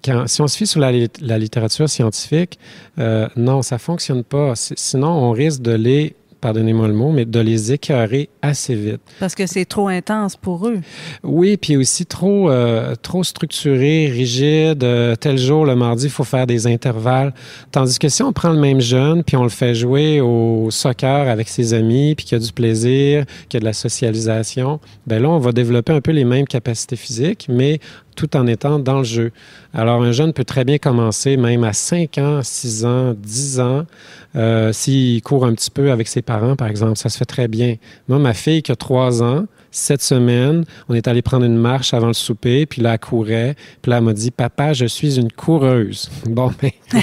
Quand, 0.05 0.27
si 0.27 0.42
on 0.42 0.48
se 0.48 0.57
fie 0.57 0.66
sur 0.66 0.81
la, 0.81 0.90
littérature 0.90 1.88
scientifique, 1.88 2.59
euh, 2.98 3.29
non, 3.37 3.62
ça 3.62 3.79
fonctionne 3.79 4.24
pas. 4.24 4.55
Sinon, 4.55 5.09
on 5.09 5.31
risque 5.31 5.62
de 5.62 5.72
les 5.72 6.16
pardonnez-moi 6.40 6.88
le 6.88 6.94
mot, 6.94 7.11
mais 7.11 7.24
de 7.24 7.40
les 7.40 7.72
écœurer 7.72 8.29
assez 8.42 8.74
vite. 8.74 9.01
Parce 9.20 9.35
que 9.35 9.46
c'est 9.46 9.64
trop 9.64 9.88
intense 9.88 10.37
pour 10.37 10.66
eux. 10.68 10.81
Oui, 11.22 11.57
puis 11.57 11.77
aussi 11.77 12.07
trop, 12.07 12.51
euh, 12.51 12.94
trop 12.96 13.24
structuré, 13.24 14.09
rigide. 14.12 14.85
Euh, 14.85 15.16
tel 15.16 15.38
jour, 15.38 15.66
le 15.66 15.74
mardi, 15.74 16.05
il 16.05 16.11
faut 16.11 16.24
faire 16.24 16.46
des 16.46 16.66
intervalles. 16.66 17.35
Tandis 17.72 17.98
que 17.98 18.09
si 18.09 18.22
on 18.22 18.33
prend 18.33 18.51
le 18.51 18.61
même 18.61 18.81
jeune, 18.81 19.24
puis 19.24 19.37
on 19.37 19.42
le 19.42 19.48
fait 19.48 19.74
jouer 19.74 20.20
au 20.20 20.70
soccer 20.70 21.29
avec 21.29 21.48
ses 21.48 21.74
amis, 21.74 22.14
puis 22.14 22.27
qu'il 22.27 22.38
y 22.38 22.40
a 22.40 22.44
du 22.44 22.53
plaisir, 22.53 23.24
qu'il 23.48 23.55
y 23.55 23.57
a 23.59 23.61
de 23.61 23.64
la 23.64 23.72
socialisation, 23.72 24.81
ben 25.07 25.22
là, 25.22 25.29
on 25.29 25.38
va 25.38 25.53
développer 25.53 25.92
un 25.92 26.01
peu 26.01 26.12
les 26.12 26.24
mêmes 26.24 26.46
capacités 26.46 26.96
physiques, 26.96 27.46
mais 27.48 27.81
tout 28.18 28.37
en 28.37 28.48
étant 28.48 28.81
dans 28.81 28.98
le 28.98 29.04
jeu. 29.04 29.31
Alors, 29.72 30.02
un 30.02 30.11
jeune 30.11 30.33
peut 30.33 30.44
très 30.44 30.64
bien 30.64 30.78
commencer 30.78 31.37
même 31.37 31.62
à 31.62 31.72
5 31.72 32.18
ans, 32.18 32.40
6 32.42 32.85
ans, 32.85 33.14
10 33.16 33.61
ans. 33.61 33.87
Euh, 34.35 34.72
S'il 34.72 35.22
court 35.22 35.46
un 35.46 35.54
petit 35.54 35.70
peu 35.70 35.92
avec 35.92 36.09
ses 36.09 36.20
parents, 36.20 36.57
par 36.57 36.66
exemple, 36.66 36.98
ça 36.98 37.11
se 37.11 37.16
fait 37.16 37.24
très 37.24 37.46
bien. 37.46 37.76
Moi, 38.09 38.18
ma 38.18 38.35
fille 38.35 38.62
qui 38.62 38.72
a 38.72 38.76
3 38.76 39.22
ans, 39.22 39.46
cette 39.70 40.02
semaine, 40.02 40.64
on 40.88 40.94
est 40.94 41.07
allé 41.07 41.22
prendre 41.22 41.44
une 41.44 41.57
marche 41.57 41.94
avant 41.94 42.09
le 42.09 42.12
souper, 42.12 42.66
puis 42.66 42.83
là, 42.83 42.94
elle 42.94 42.98
courait. 42.98 43.54
Puis 43.83 43.90
là, 43.90 43.98
elle 43.98 44.04
m'a 44.04 44.14
dit, 44.14 44.33
papa, 44.33 44.72
je 44.72 44.87
suis 44.87 45.18
une 45.18 45.31
coureuse. 45.31 46.11
Bon, 46.28 46.50
ben, 46.61 46.70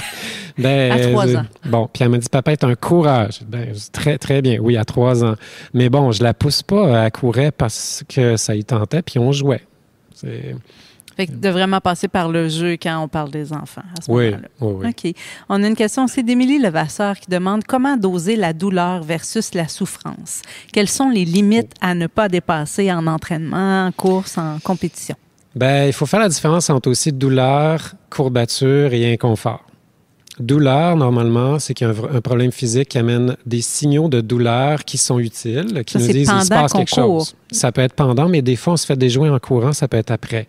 ben 0.58 0.92
à 0.92 0.98
trois 0.98 1.28
euh, 1.28 1.38
ans. 1.38 1.44
bon, 1.64 1.88
puis 1.90 2.02
elle 2.02 2.10
m'a 2.10 2.18
dit, 2.18 2.28
papa 2.28 2.52
est 2.52 2.64
un 2.64 2.74
courage. 2.74 3.40
Ben, 3.48 3.72
très, 3.90 4.18
très 4.18 4.42
bien. 4.42 4.58
Oui, 4.60 4.76
à 4.76 4.84
trois 4.84 5.24
ans. 5.24 5.36
Mais 5.72 5.88
bon, 5.88 6.12
je 6.12 6.22
la 6.22 6.34
pousse 6.34 6.62
pas. 6.62 7.06
Elle 7.06 7.10
courait 7.10 7.52
parce 7.52 8.04
que 8.06 8.36
ça 8.36 8.54
y 8.54 8.64
tentait, 8.64 9.00
puis 9.00 9.18
on 9.18 9.32
jouait. 9.32 9.62
C'est... 10.14 10.54
Fait 11.16 11.26
que 11.26 11.32
de 11.32 11.48
vraiment 11.48 11.80
passer 11.80 12.08
par 12.08 12.28
le 12.28 12.48
jeu 12.50 12.72
quand 12.72 13.02
on 13.02 13.08
parle 13.08 13.30
des 13.30 13.52
enfants 13.52 13.82
à 13.98 14.02
ce 14.02 14.10
oui, 14.10 14.32
moment-là. 14.32 14.48
Oui, 14.60 14.86
OK. 14.88 15.14
On 15.48 15.62
a 15.62 15.66
une 15.66 15.74
question 15.74 16.04
aussi 16.04 16.22
d'Émilie 16.22 16.58
Levasseur 16.58 17.18
qui 17.18 17.30
demande 17.30 17.64
comment 17.64 17.96
doser 17.96 18.36
la 18.36 18.52
douleur 18.52 19.02
versus 19.02 19.54
la 19.54 19.66
souffrance? 19.66 20.42
Quelles 20.74 20.90
sont 20.90 21.08
les 21.08 21.24
limites 21.24 21.72
à 21.80 21.94
ne 21.94 22.06
pas 22.06 22.28
dépasser 22.28 22.92
en 22.92 23.06
entraînement, 23.06 23.86
en 23.86 23.92
course, 23.92 24.36
en 24.36 24.58
compétition? 24.62 25.16
Bien, 25.54 25.86
il 25.86 25.94
faut 25.94 26.04
faire 26.04 26.20
la 26.20 26.28
différence 26.28 26.68
entre 26.68 26.90
aussi 26.90 27.12
douleur, 27.12 27.94
courbature 28.10 28.92
et 28.92 29.10
inconfort. 29.10 29.64
Douleur, 30.38 30.96
normalement, 30.96 31.58
c'est 31.58 31.72
qu'il 31.72 31.86
y 31.86 31.90
a 31.90 31.94
un, 32.14 32.20
problème 32.20 32.52
physique 32.52 32.90
qui 32.90 32.98
amène 32.98 33.38
des 33.46 33.62
signaux 33.62 34.08
de 34.08 34.20
douleur 34.20 34.84
qui 34.84 34.98
sont 34.98 35.18
utiles, 35.18 35.82
qui 35.86 35.96
nous 35.96 36.08
disent 36.08 36.30
qu'il 36.30 36.42
se 36.42 36.48
passe 36.48 36.74
quelque 36.74 36.94
chose. 36.94 37.34
Ça 37.50 37.72
peut 37.72 37.80
être 37.80 37.94
pendant, 37.94 38.28
mais 38.28 38.42
des 38.42 38.56
fois, 38.56 38.74
on 38.74 38.76
se 38.76 38.84
fait 38.84 38.96
déjouer 38.96 39.30
en 39.30 39.38
courant, 39.38 39.72
ça 39.72 39.88
peut 39.88 39.96
être 39.96 40.10
après. 40.10 40.46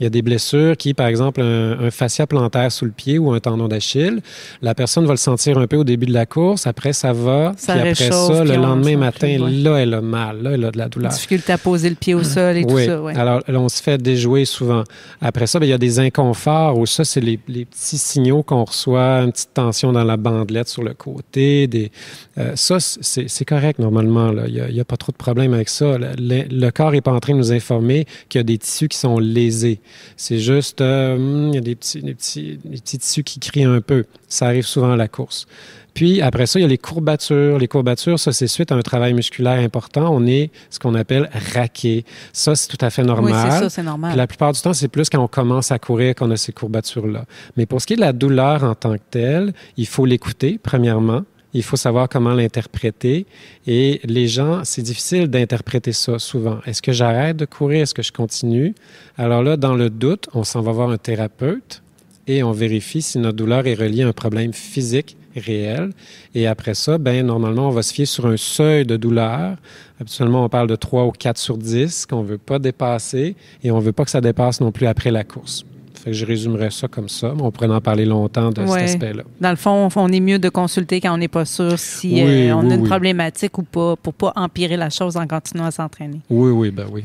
Il 0.00 0.04
y 0.04 0.06
a 0.06 0.10
des 0.10 0.22
blessures 0.22 0.76
qui, 0.76 0.94
par 0.94 1.08
exemple, 1.08 1.40
un, 1.40 1.90
fascia 1.90 2.26
plantaire 2.26 2.70
sous 2.70 2.84
le 2.84 2.90
pied 2.90 3.18
ou 3.18 3.32
un 3.32 3.40
tendon 3.40 3.68
d'Achille, 3.68 4.20
la 4.62 4.74
personne 4.74 5.06
va 5.06 5.12
le 5.12 5.18
sentir 5.18 5.58
un 5.58 5.66
peu 5.66 5.76
au 5.76 5.84
début 5.84 6.06
de 6.06 6.12
la 6.12 6.26
course, 6.26 6.66
après 6.66 6.92
ça 6.92 7.12
va, 7.12 7.54
ça 7.56 7.74
puis 7.74 7.90
après 7.90 8.10
ça, 8.10 8.44
le 8.44 8.56
lendemain 8.56 8.96
matin, 8.96 9.38
là, 9.38 9.76
elle 9.78 9.94
a 9.94 10.00
mal, 10.00 10.42
là, 10.42 10.50
elle 10.52 10.64
a 10.64 10.70
de 10.70 10.78
la 10.78 10.88
douleur. 10.88 11.10
Difficulté 11.10 11.52
à 11.52 11.58
poser 11.58 11.90
le 11.90 11.96
pied 11.96 12.14
au 12.14 12.22
sol 12.22 12.56
et 12.56 12.64
tout 12.64 12.78
ça. 12.78 13.02
Oui. 13.02 13.12
Alors, 13.16 13.42
là, 13.46 13.60
on 13.60 13.68
se 13.68 13.82
fait 13.82 14.00
déjouer 14.00 14.44
souvent. 14.44 14.84
Après 15.20 15.46
ça, 15.46 15.58
bien, 15.58 15.68
il 15.68 15.70
y 15.70 15.74
a 15.74 15.78
des 15.78 15.98
inconforts 15.98 16.78
où 16.78 16.86
ça, 16.86 17.04
c'est 17.04 17.20
les, 17.20 17.36
petits 17.36 17.98
signaux 17.98 18.42
qu'on 18.42 18.64
reçoit, 18.64 19.20
une 19.22 19.32
petite 19.32 19.54
tension 19.54 19.92
dans 19.92 20.04
la 20.04 20.16
bandelette 20.16 20.68
sur 20.68 20.82
le 20.82 20.94
côté. 20.94 21.66
Des, 21.66 21.90
euh, 22.38 22.52
ça, 22.54 22.78
c'est 22.80 23.44
correct 23.44 23.78
normalement. 23.78 24.32
Là. 24.32 24.44
Il 24.46 24.72
n'y 24.72 24.80
a, 24.80 24.84
pas 24.84 24.96
trop 24.96 25.12
de 25.12 25.16
problème 25.16 25.54
avec 25.54 25.68
ça. 25.68 25.98
Le, 25.98 26.44
le 26.48 26.70
corps 26.70 26.92
n'est 26.92 27.00
pas 27.00 27.12
en 27.12 27.20
train 27.20 27.32
de 27.32 27.38
nous 27.38 27.52
informer 27.52 28.06
qu'il 28.28 28.38
y 28.38 28.42
a 28.42 28.44
des 28.44 28.58
tissus 28.58 28.88
qui 28.88 28.98
sont 28.98 29.18
lésés. 29.18 29.80
C'est 30.16 30.38
juste, 30.38 30.80
euh, 30.80 31.16
hmm, 31.16 31.48
il 31.48 31.54
y 31.54 31.58
a 31.58 31.60
des 31.60 31.74
petits, 31.74 32.02
des, 32.02 32.14
petits, 32.14 32.58
des 32.64 32.78
petits 32.78 32.98
tissus 32.98 33.22
qui 33.22 33.40
crient 33.40 33.64
un 33.64 33.80
peu. 33.80 34.04
Ça 34.28 34.46
arrive 34.46 34.66
souvent 34.66 34.92
à 34.92 34.96
la 34.96 35.08
course. 35.08 35.46
Puis 35.94 36.22
après 36.22 36.46
ça, 36.46 36.60
il 36.60 36.62
y 36.62 36.64
a 36.64 36.68
les 36.68 36.78
courbatures. 36.78 37.58
Les 37.58 37.66
courbatures, 37.66 38.20
ça, 38.20 38.32
c'est 38.32 38.46
suite 38.46 38.70
à 38.70 38.76
un 38.76 38.82
travail 38.82 39.14
musculaire 39.14 39.58
important. 39.58 40.14
On 40.14 40.26
est 40.26 40.50
ce 40.70 40.78
qu'on 40.78 40.94
appelle 40.94 41.28
raqué. 41.54 42.04
Ça, 42.32 42.54
c'est 42.54 42.68
tout 42.68 42.84
à 42.84 42.90
fait 42.90 43.02
normal. 43.02 43.32
Oui, 43.32 43.50
c'est 43.50 43.58
ça, 43.58 43.68
c'est 43.68 43.82
normal. 43.82 44.16
la 44.16 44.26
plupart 44.28 44.52
du 44.52 44.60
temps, 44.60 44.72
c'est 44.72 44.86
plus 44.86 45.10
quand 45.10 45.20
on 45.20 45.26
commence 45.26 45.72
à 45.72 45.78
courir 45.80 46.14
qu'on 46.14 46.30
a 46.30 46.36
ces 46.36 46.52
courbatures-là. 46.52 47.24
Mais 47.56 47.66
pour 47.66 47.80
ce 47.80 47.86
qui 47.88 47.94
est 47.94 47.96
de 47.96 48.02
la 48.02 48.12
douleur 48.12 48.62
en 48.62 48.76
tant 48.76 48.94
que 48.94 49.02
telle, 49.10 49.52
il 49.76 49.88
faut 49.88 50.06
l'écouter, 50.06 50.60
premièrement. 50.62 51.22
Il 51.54 51.62
faut 51.62 51.76
savoir 51.76 52.08
comment 52.08 52.34
l'interpréter. 52.34 53.26
Et 53.66 54.00
les 54.04 54.28
gens, 54.28 54.64
c'est 54.64 54.82
difficile 54.82 55.28
d'interpréter 55.28 55.92
ça 55.92 56.18
souvent. 56.18 56.58
Est-ce 56.66 56.82
que 56.82 56.92
j'arrête 56.92 57.36
de 57.36 57.46
courir? 57.46 57.82
Est-ce 57.82 57.94
que 57.94 58.02
je 58.02 58.12
continue? 58.12 58.74
Alors 59.16 59.42
là, 59.42 59.56
dans 59.56 59.74
le 59.74 59.88
doute, 59.88 60.28
on 60.34 60.44
s'en 60.44 60.60
va 60.60 60.72
voir 60.72 60.90
un 60.90 60.98
thérapeute 60.98 61.82
et 62.26 62.42
on 62.42 62.52
vérifie 62.52 63.00
si 63.00 63.18
notre 63.18 63.36
douleur 63.36 63.66
est 63.66 63.74
reliée 63.74 64.02
à 64.02 64.08
un 64.08 64.12
problème 64.12 64.52
physique 64.52 65.16
réel. 65.34 65.92
Et 66.34 66.46
après 66.46 66.74
ça, 66.74 66.98
ben 66.98 67.24
normalement, 67.24 67.68
on 67.68 67.72
va 67.72 67.82
se 67.82 67.94
fier 67.94 68.06
sur 68.06 68.26
un 68.26 68.36
seuil 68.36 68.84
de 68.84 68.96
douleur. 68.96 69.56
Habituellement, 70.00 70.44
on 70.44 70.48
parle 70.48 70.68
de 70.68 70.76
3 70.76 71.06
ou 71.06 71.12
4 71.12 71.38
sur 71.38 71.56
10 71.56 72.06
qu'on 72.06 72.22
ne 72.22 72.28
veut 72.28 72.38
pas 72.38 72.58
dépasser 72.58 73.36
et 73.62 73.70
on 73.70 73.78
ne 73.78 73.82
veut 73.82 73.92
pas 73.92 74.04
que 74.04 74.10
ça 74.10 74.20
dépasse 74.20 74.60
non 74.60 74.72
plus 74.72 74.86
après 74.86 75.10
la 75.10 75.24
course. 75.24 75.64
Fait 75.98 76.10
que 76.10 76.16
je 76.16 76.24
résumerais 76.24 76.70
ça 76.70 76.86
comme 76.86 77.08
ça, 77.08 77.32
mais 77.34 77.42
on 77.42 77.50
pourrait 77.50 77.68
en 77.68 77.80
parler 77.80 78.04
longtemps 78.04 78.50
de 78.50 78.64
cet 78.66 78.82
aspect-là. 78.82 79.24
Dans 79.40 79.50
le 79.50 79.56
fond, 79.56 79.88
on 79.96 80.08
est 80.08 80.20
mieux 80.20 80.38
de 80.38 80.48
consulter 80.48 81.00
quand 81.00 81.12
on 81.12 81.18
n'est 81.18 81.28
pas 81.28 81.44
sûr 81.44 81.78
si 81.78 82.22
euh, 82.22 82.54
on 82.54 82.70
a 82.70 82.74
une 82.74 82.84
problématique 82.84 83.58
ou 83.58 83.62
pas, 83.62 83.96
pour 83.96 84.14
pas 84.14 84.32
empirer 84.36 84.76
la 84.76 84.90
chose 84.90 85.16
en 85.16 85.26
continuant 85.26 85.66
à 85.66 85.70
s'entraîner. 85.70 86.20
Oui, 86.30 86.50
oui, 86.50 86.70
ben 86.70 86.86
oui. 86.90 87.04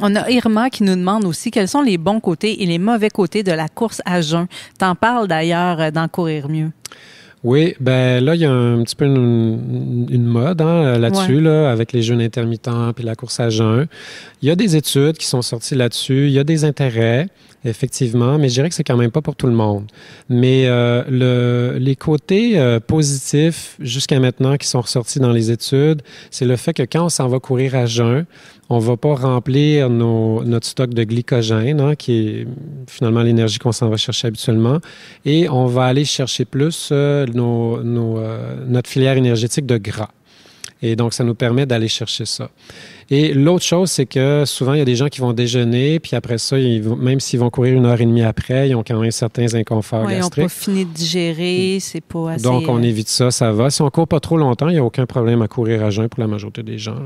On 0.00 0.14
a 0.14 0.30
Irma 0.30 0.70
qui 0.70 0.84
nous 0.84 0.94
demande 0.94 1.24
aussi 1.24 1.50
quels 1.50 1.68
sont 1.68 1.82
les 1.82 1.98
bons 1.98 2.20
côtés 2.20 2.62
et 2.62 2.66
les 2.66 2.78
mauvais 2.78 3.10
côtés 3.10 3.42
de 3.42 3.52
la 3.52 3.68
course 3.68 4.00
à 4.06 4.20
jeun. 4.20 4.46
T'en 4.78 4.94
parles 4.94 5.28
d'ailleurs 5.28 5.80
euh, 5.80 5.90
d'en 5.90 6.08
courir 6.08 6.48
mieux. 6.48 6.70
Oui, 7.44 7.74
ben 7.80 8.24
là, 8.24 8.36
il 8.36 8.40
y 8.40 8.44
a 8.44 8.52
un 8.52 8.82
petit 8.84 8.94
peu 8.94 9.04
une, 9.04 10.24
mode 10.24 10.62
hein, 10.62 10.96
là-dessus, 10.96 11.40
là, 11.40 11.72
avec 11.72 11.92
les 11.92 12.00
jeûnes 12.00 12.20
intermittents 12.20 12.92
puis 12.92 13.04
la 13.04 13.16
course 13.16 13.40
à 13.40 13.50
jeun. 13.50 13.88
Il 14.42 14.48
y 14.48 14.52
a 14.52 14.54
des 14.54 14.76
études 14.76 15.18
qui 15.18 15.26
sont 15.26 15.42
sorties 15.42 15.74
là-dessus, 15.74 16.28
il 16.28 16.32
y 16.32 16.38
a 16.38 16.44
des 16.44 16.64
intérêts, 16.64 17.26
effectivement, 17.64 18.38
mais 18.38 18.48
je 18.48 18.54
dirais 18.54 18.68
que 18.68 18.74
c'est 18.74 18.84
quand 18.84 18.96
même 18.96 19.10
pas 19.10 19.22
pour 19.22 19.36
tout 19.36 19.46
le 19.46 19.52
monde. 19.52 19.86
Mais 20.28 20.66
euh, 20.66 21.02
le, 21.08 21.78
les 21.78 21.96
côtés 21.96 22.58
euh, 22.58 22.80
positifs 22.80 23.76
jusqu'à 23.80 24.18
maintenant 24.20 24.56
qui 24.56 24.66
sont 24.66 24.80
ressortis 24.80 25.20
dans 25.20 25.32
les 25.32 25.50
études, 25.50 26.02
c'est 26.30 26.44
le 26.44 26.56
fait 26.56 26.72
que 26.72 26.82
quand 26.82 27.04
on 27.04 27.08
s'en 27.08 27.28
va 27.28 27.38
courir 27.38 27.74
à 27.74 27.86
jeun, 27.86 28.26
on 28.72 28.78
va 28.78 28.96
pas 28.96 29.14
remplir 29.14 29.90
notre 29.90 30.66
stock 30.66 30.94
de 30.94 31.04
glycogène, 31.04 31.80
hein, 31.80 31.94
qui 31.94 32.12
est 32.12 32.46
finalement 32.88 33.22
l'énergie 33.22 33.58
qu'on 33.58 33.72
s'en 33.72 33.90
va 33.90 33.98
chercher 33.98 34.28
habituellement, 34.28 34.78
et 35.26 35.48
on 35.50 35.66
va 35.66 35.84
aller 35.84 36.06
chercher 36.06 36.46
plus 36.46 36.88
euh, 36.90 37.26
euh, 37.36 38.56
notre 38.66 38.88
filière 38.88 39.16
énergétique 39.18 39.66
de 39.66 39.76
gras. 39.76 40.10
Et 40.82 40.96
donc, 40.96 41.14
ça 41.14 41.22
nous 41.22 41.34
permet 41.34 41.64
d'aller 41.64 41.86
chercher 41.86 42.24
ça. 42.24 42.50
Et 43.08 43.32
l'autre 43.32 43.64
chose, 43.64 43.90
c'est 43.90 44.06
que 44.06 44.44
souvent, 44.44 44.72
il 44.72 44.78
y 44.78 44.82
a 44.82 44.84
des 44.84 44.96
gens 44.96 45.08
qui 45.08 45.20
vont 45.20 45.32
déjeuner, 45.32 46.00
puis 46.00 46.16
après 46.16 46.38
ça, 46.38 46.56
même 46.56 47.20
s'ils 47.20 47.38
vont 47.38 47.50
courir 47.50 47.76
une 47.76 47.86
heure 47.86 48.00
et 48.00 48.06
demie 48.06 48.22
après, 48.22 48.68
ils 48.68 48.74
ont 48.74 48.82
quand 48.82 48.98
même 48.98 49.10
certains 49.12 49.54
inconforts 49.54 50.06
ouais, 50.06 50.16
gastriques. 50.16 50.36
Ils 50.36 50.40
n'ont 50.40 50.46
pas 50.46 50.54
fini 50.54 50.84
de 50.84 50.90
digérer, 50.90 51.78
c'est 51.80 52.00
pas 52.00 52.32
assez... 52.32 52.42
Donc, 52.42 52.68
on 52.68 52.78
euh, 52.78 52.82
évite 52.82 53.08
ça, 53.08 53.30
ça 53.30 53.52
va. 53.52 53.70
Si 53.70 53.80
on 53.80 53.90
court 53.90 54.08
pas 54.08 54.20
trop 54.20 54.36
longtemps, 54.36 54.68
il 54.68 54.74
n'y 54.74 54.78
a 54.78 54.84
aucun 54.84 55.06
problème 55.06 55.40
à 55.42 55.48
courir 55.48 55.84
à 55.84 55.90
jeun 55.90 56.08
pour 56.08 56.20
la 56.20 56.26
majorité 56.26 56.62
des 56.64 56.78
gens. 56.78 56.96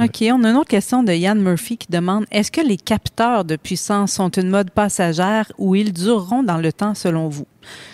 OK. 0.00 0.24
On 0.32 0.44
a 0.44 0.50
une 0.50 0.56
autre 0.56 0.68
question 0.68 1.02
de 1.02 1.12
Yann 1.12 1.40
Murphy 1.40 1.76
qui 1.76 1.88
demande 1.90 2.24
Est-ce 2.30 2.52
que 2.52 2.60
les 2.60 2.76
capteurs 2.76 3.44
de 3.44 3.56
puissance 3.56 4.12
sont 4.12 4.28
une 4.28 4.48
mode 4.48 4.70
passagère 4.70 5.50
ou 5.58 5.74
ils 5.74 5.92
dureront 5.92 6.44
dans 6.44 6.58
le 6.58 6.72
temps 6.72 6.94
selon 6.94 7.28
vous? 7.28 7.46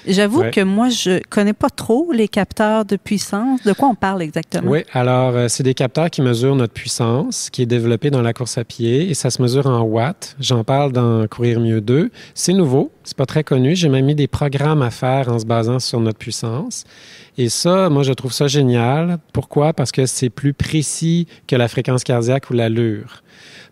J'avoue 0.07 0.43
que 0.53 0.61
moi, 0.61 0.89
je 0.91 1.21
connais 1.31 1.53
pas 1.53 1.71
trop 1.71 2.13
les 2.13 2.29
capteurs 2.29 2.85
de 2.85 2.97
puissance. 2.97 3.63
De 3.63 3.73
quoi 3.73 3.89
on 3.89 3.95
parle 3.95 4.23
exactement? 4.23 4.71
Oui, 4.71 4.85
alors 4.93 5.35
euh, 5.35 5.49
c'est 5.49 5.63
des 5.63 5.75
capteurs 5.75 6.11
qui 6.11 6.21
mesurent 6.21 6.57
notre 6.57 6.75
puissance, 6.75 7.49
qui 7.51 7.63
est 7.63 7.67
développé 7.67 8.11
dans 8.11 8.23
la 8.23 8.33
course 8.33 8.59
à 8.59 8.65
pied 8.65 9.09
et 9.09 9.15
ça 9.15 9.31
se 9.31 9.41
mesure 9.41 9.67
en 9.67 9.81
watts. 9.83 10.37
J'en 10.41 10.63
parle 10.63 10.93
dans 10.93 11.27
Courir 11.27 11.61
mieux 11.61 11.81
2. 11.81 12.11
C'est 12.35 12.53
nouveau, 12.53 12.91
c'est 13.03 13.17
pas 13.17 13.27
très 13.27 13.45
connu. 13.45 13.75
J'ai 13.75 13.89
même 13.89 14.05
mis 14.05 14.15
des 14.15 14.27
programmes 14.27 14.83
à 14.83 14.91
faire 14.91 15.31
en 15.31 15.39
se 15.39 15.47
basant 15.47 15.79
sur 15.79 16.01
notre 16.01 16.19
puissance. 16.19 16.85
Et 17.37 17.49
ça, 17.49 17.91
moi, 17.91 18.05
je 18.05 18.13
trouve 18.13 18.33
ça 18.33 18.47
génial. 18.47 19.19
Pourquoi? 19.33 19.73
Parce 19.73 19.91
que 19.91 20.07
c'est 20.07 20.31
plus 20.31 20.55
précis 20.55 21.27
que 21.47 21.57
la 21.57 21.69
fréquence 21.69 22.05
cardiaque 22.05 22.51
ou 22.51 22.55
l'allure. 22.55 23.23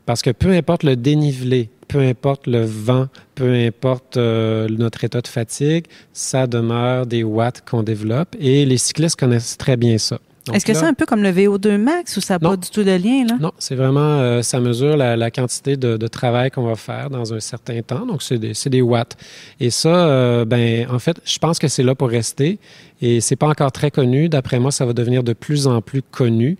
Parce 0.05 0.21
que 0.21 0.31
peu 0.31 0.51
importe 0.51 0.83
le 0.83 0.97
dénivelé, 0.97 1.71
peu 1.87 2.01
importe 2.01 2.49
le 2.49 2.65
vent, 2.65 3.07
peu 3.37 3.53
importe 3.55 4.17
euh, 4.17 4.69
notre 4.69 5.05
état 5.05 5.21
de 5.21 5.29
fatigue, 5.29 5.87
ça 6.13 6.49
demeure 6.49 7.07
des 7.07 7.23
watts 7.23 7.63
qu'on 7.69 7.85
développe 7.85 8.35
et 8.41 8.65
les 8.65 8.79
cyclistes 8.79 9.19
connaissent 9.19 9.57
très 9.57 9.77
bien 9.77 9.99
ça. 9.99 10.19
Est-ce 10.53 10.67
que 10.67 10.75
c'est 10.75 10.85
un 10.85 10.95
peu 10.95 11.07
comme 11.07 11.23
le 11.23 11.31
VO2 11.31 11.77
max 11.77 12.17
ou 12.17 12.21
ça 12.21 12.35
n'a 12.35 12.41
pas 12.41 12.57
du 12.57 12.69
tout 12.69 12.83
de 12.83 12.91
lien? 12.91 13.25
Là? 13.29 13.37
Non, 13.41 13.53
c'est 13.59 13.77
vraiment, 13.77 14.01
euh, 14.01 14.43
ça 14.43 14.59
mesure 14.61 14.97
la, 14.97 15.31
quantité 15.31 15.77
de, 15.77 16.09
travail 16.09 16.51
qu'on 16.51 16.65
va 16.65 16.75
faire 16.75 17.11
dans 17.11 17.33
un 17.33 17.41
certain 17.41 17.81
temps. 17.83 18.07
Donc, 18.07 18.23
c'est 18.23 18.39
des, 18.39 18.53
des, 18.67 18.83
watts. 18.83 19.17
Et 19.61 19.71
ça, 19.71 19.89
euh, 19.89 20.45
ben, 20.45 20.87
en 20.91 20.99
fait, 20.99 21.19
je 21.25 21.39
pense 21.39 21.59
que 21.59 21.69
c'est 21.69 21.83
là 21.83 21.95
pour 21.95 22.09
rester. 22.09 22.59
Et 23.01 23.21
c'est 23.21 23.37
pas 23.37 23.49
encore 23.49 23.73
très 23.73 23.91
connu. 23.91 24.29
D'après 24.29 24.59
moi, 24.59 24.71
ça 24.73 24.85
va 24.85 24.93
devenir 24.93 25.23
de 25.23 25.33
plus 25.33 25.67
en 25.67 25.81
plus 25.81 26.03
connu. 26.03 26.59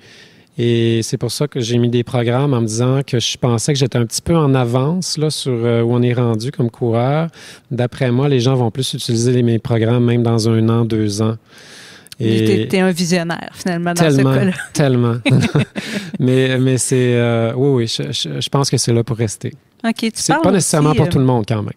Et 0.59 1.01
c'est 1.03 1.17
pour 1.17 1.33
ça 1.33 1.49
que 1.49 1.61
j'ai 1.61 1.79
mis 1.79 1.89
des 1.89 2.05
programmes 2.05 2.53
en 2.53 2.61
me 2.61 2.67
disant 2.67 3.01
que 3.07 3.19
je 3.19 3.39
pensais 3.39 3.73
que 3.73 3.79
j'étais 3.79 3.97
un 3.97 4.05
petit 4.05 4.21
peu 4.21 4.37
en 4.37 4.55
avance 4.55 5.17
là, 5.17 5.31
sur 5.31 5.53
euh, 5.53 5.83
où 5.83 5.95
on 5.95 6.03
est 6.03 6.13
rendu 6.13 6.51
comme 6.53 6.71
coureur. 6.71 7.29
D'après 7.71 8.11
moi, 8.11 8.29
les 8.29 8.41
gens 8.41 8.55
vont 8.55 8.71
plus 8.71 8.93
utiliser 8.93 9.43
mes 9.43 9.59
programmes 9.59 10.05
même 10.05 10.23
dans 10.23 10.49
un 10.49 10.69
an, 10.69 10.85
deux 10.85 11.23
ans. 11.23 11.37
Et 12.21 12.69
tu 12.69 12.77
es, 12.77 12.81
un 12.81 12.91
visionnaire, 12.91 13.51
finalement, 13.55 13.95
dans 13.95 14.11
ce 14.11 14.23
cas-là. 14.23 14.53
Tellement. 14.73 15.17
mais 16.21 16.59
mais 16.59 16.79
c'est. 16.79 17.15
Euh, 17.15 17.53
oui, 17.57 17.85
oui, 17.85 17.87
je, 17.87 18.49
pense 18.49 18.71
que 18.71 18.77
c'est 18.77 18.93
là 18.93 19.03
pour 19.03 19.17
rester. 19.17 19.53
OK. 19.85 20.11
C'est 20.15 20.35
pas 20.43 20.51
nécessairement 20.51 20.95
pour 20.95 21.07
euh, 21.07 21.11
tout 21.11 21.19
le 21.19 21.25
monde, 21.25 21.45
quand 21.47 21.63
même. 21.63 21.73